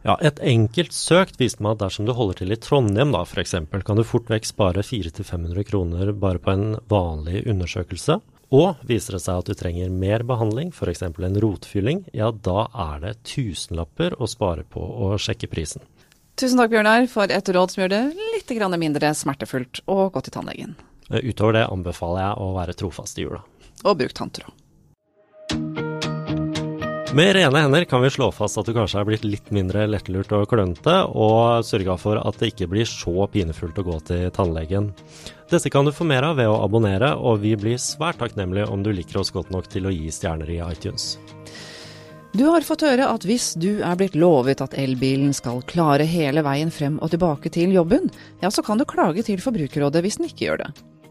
Ja, 0.00 0.16
Et 0.24 0.40
enkelt 0.40 0.96
søkt 0.96 1.36
viste 1.40 1.60
meg 1.60 1.76
at 1.76 1.84
dersom 1.84 2.06
du 2.08 2.14
holder 2.16 2.40
til 2.40 2.54
i 2.54 2.60
Trondheim 2.60 3.12
da, 3.12 3.20
f.eks., 3.28 3.56
kan 3.84 4.00
du 4.00 4.04
fort 4.04 4.32
vekk 4.32 4.48
spare 4.48 4.84
400-500 4.84 5.66
kroner 5.68 6.12
bare 6.16 6.40
på 6.40 6.54
en 6.54 6.78
vanlig 6.88 7.44
undersøkelse. 7.48 8.16
Og 8.50 8.80
viser 8.82 9.14
det 9.14 9.22
seg 9.22 9.38
at 9.38 9.46
du 9.46 9.54
trenger 9.54 9.92
mer 9.94 10.24
behandling, 10.26 10.72
f.eks. 10.74 11.04
en 11.06 11.38
rotfylling, 11.44 12.02
ja 12.16 12.32
da 12.34 12.66
er 12.74 13.02
det 13.04 13.12
tusenlapper 13.30 14.16
å 14.18 14.26
spare 14.30 14.64
på 14.66 14.82
å 14.82 15.12
sjekke 15.22 15.46
prisen. 15.50 15.84
Tusen 16.40 16.58
takk 16.58 16.72
Bjørnar 16.72 17.06
for 17.12 17.30
et 17.30 17.50
råd 17.54 17.70
som 17.70 17.84
gjør 17.84 17.92
det 17.92 18.02
litt 18.34 18.50
mindre 18.80 19.12
smertefullt 19.14 19.82
å 19.86 20.08
gå 20.10 20.22
til 20.24 20.34
tannlegen. 20.34 20.74
Utover 21.10 21.58
det 21.58 21.68
anbefaler 21.70 22.22
jeg 22.24 22.42
å 22.42 22.50
være 22.56 22.74
trofast 22.74 23.18
i 23.18 23.26
jula. 23.26 23.42
Og 23.84 23.98
bruk 23.98 24.14
tanntråd. 24.14 24.50
Med 27.10 27.32
rene 27.34 27.58
hender 27.58 27.84
kan 27.84 28.02
vi 28.02 28.10
slå 28.10 28.28
fast 28.30 28.54
at 28.60 28.68
du 28.68 28.70
kanskje 28.70 29.00
er 29.00 29.06
blitt 29.08 29.24
litt 29.26 29.48
mindre 29.50 29.82
lettlurt 29.90 30.30
og 30.36 30.44
klønete, 30.52 30.92
og 31.10 31.64
sørga 31.66 31.96
for 31.98 32.20
at 32.22 32.36
det 32.38 32.52
ikke 32.52 32.68
blir 32.70 32.86
så 32.86 33.26
pinefullt 33.32 33.80
å 33.82 33.84
gå 33.88 33.96
til 34.06 34.28
tannlegen. 34.36 34.92
Dette 35.50 35.72
kan 35.74 35.88
du 35.88 35.90
få 35.90 36.06
mer 36.06 36.28
av 36.28 36.38
ved 36.38 36.46
å 36.46 36.60
abonnere, 36.62 37.08
og 37.18 37.42
vi 37.42 37.56
blir 37.58 37.82
svært 37.82 38.20
takknemlige 38.22 38.68
om 38.70 38.84
du 38.86 38.92
liker 38.94 39.18
oss 39.18 39.34
godt 39.34 39.50
nok 39.50 39.66
til 39.72 39.90
å 39.90 39.94
gi 39.94 40.06
stjerner 40.14 40.54
i 40.54 40.60
iTunes. 40.68 41.16
Du 42.30 42.44
har 42.46 42.62
fått 42.62 42.86
høre 42.86 43.10
at 43.10 43.26
hvis 43.26 43.56
du 43.58 43.82
er 43.82 43.98
blitt 43.98 44.14
lovet 44.14 44.62
at 44.62 44.78
elbilen 44.78 45.34
skal 45.34 45.64
klare 45.66 46.06
hele 46.06 46.46
veien 46.46 46.70
frem 46.70 47.02
og 47.02 47.10
tilbake 47.10 47.50
til 47.50 47.74
jobben, 47.74 48.06
ja 48.38 48.54
så 48.54 48.62
kan 48.62 48.78
du 48.78 48.86
klage 48.86 49.26
til 49.26 49.42
Forbrukerrådet 49.42 50.06
hvis 50.06 50.22
den 50.22 50.30
ikke 50.30 50.46
gjør 50.46 50.62
det. 50.62 50.70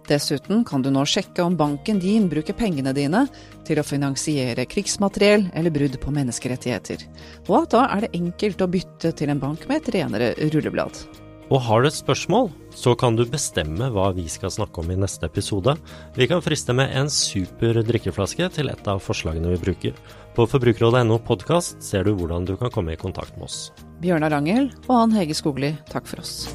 Dessuten 0.10 0.63
kan 0.65 0.82
du 0.82 0.89
nå 0.89 1.04
sjekke 1.06 1.43
om 1.45 1.56
banken 1.58 2.00
din 2.02 2.26
bruker 2.32 2.56
pengene 2.58 2.95
dine 2.98 3.28
til 3.67 3.78
å 3.78 3.86
finansiere 3.86 4.65
krigsmateriell 4.65 5.45
eller 5.54 5.74
brudd 5.74 6.00
på 6.02 6.13
menneskerettigheter, 6.15 7.06
og 7.45 7.56
at 7.62 7.74
da 7.76 7.86
er 7.93 8.06
det 8.06 8.13
enkelt 8.17 8.63
å 8.65 8.72
bytte 8.74 9.13
til 9.13 9.30
en 9.30 9.41
bank 9.41 9.67
med 9.69 9.84
et 9.84 9.91
renere 10.00 10.32
rulleblad. 10.50 11.04
Og 11.50 11.62
har 11.65 11.82
du 11.82 11.89
et 11.89 11.98
spørsmål, 11.98 12.52
så 12.78 12.93
kan 12.98 13.15
du 13.17 13.24
bestemme 13.26 13.89
hva 13.93 14.12
vi 14.13 14.28
skal 14.30 14.54
snakke 14.54 14.84
om 14.84 14.91
i 14.93 14.98
neste 15.02 15.26
episode. 15.26 15.74
Vi 16.17 16.30
kan 16.30 16.43
friste 16.45 16.76
med 16.78 16.93
en 16.93 17.10
super 17.10 17.82
drikkeflaske 17.86 18.52
til 18.54 18.69
et 18.69 18.89
av 18.89 19.02
forslagene 19.02 19.56
vi 19.56 19.62
bruker. 19.63 19.98
På 20.38 20.45
forbrukerrådet.no 20.50 21.17
podkast 21.26 21.82
ser 21.86 22.06
du 22.06 22.13
hvordan 22.13 22.45
du 22.45 22.54
kan 22.58 22.74
komme 22.74 22.93
i 22.93 23.02
kontakt 23.02 23.34
med 23.38 23.50
oss. 23.50 23.72
Bjørnar 24.02 24.38
Angel 24.38 24.69
og 24.86 24.95
Ann 25.02 25.17
Hege 25.17 25.38
Skogli, 25.38 25.74
takk 25.89 26.06
for 26.10 26.22
oss. 26.22 26.45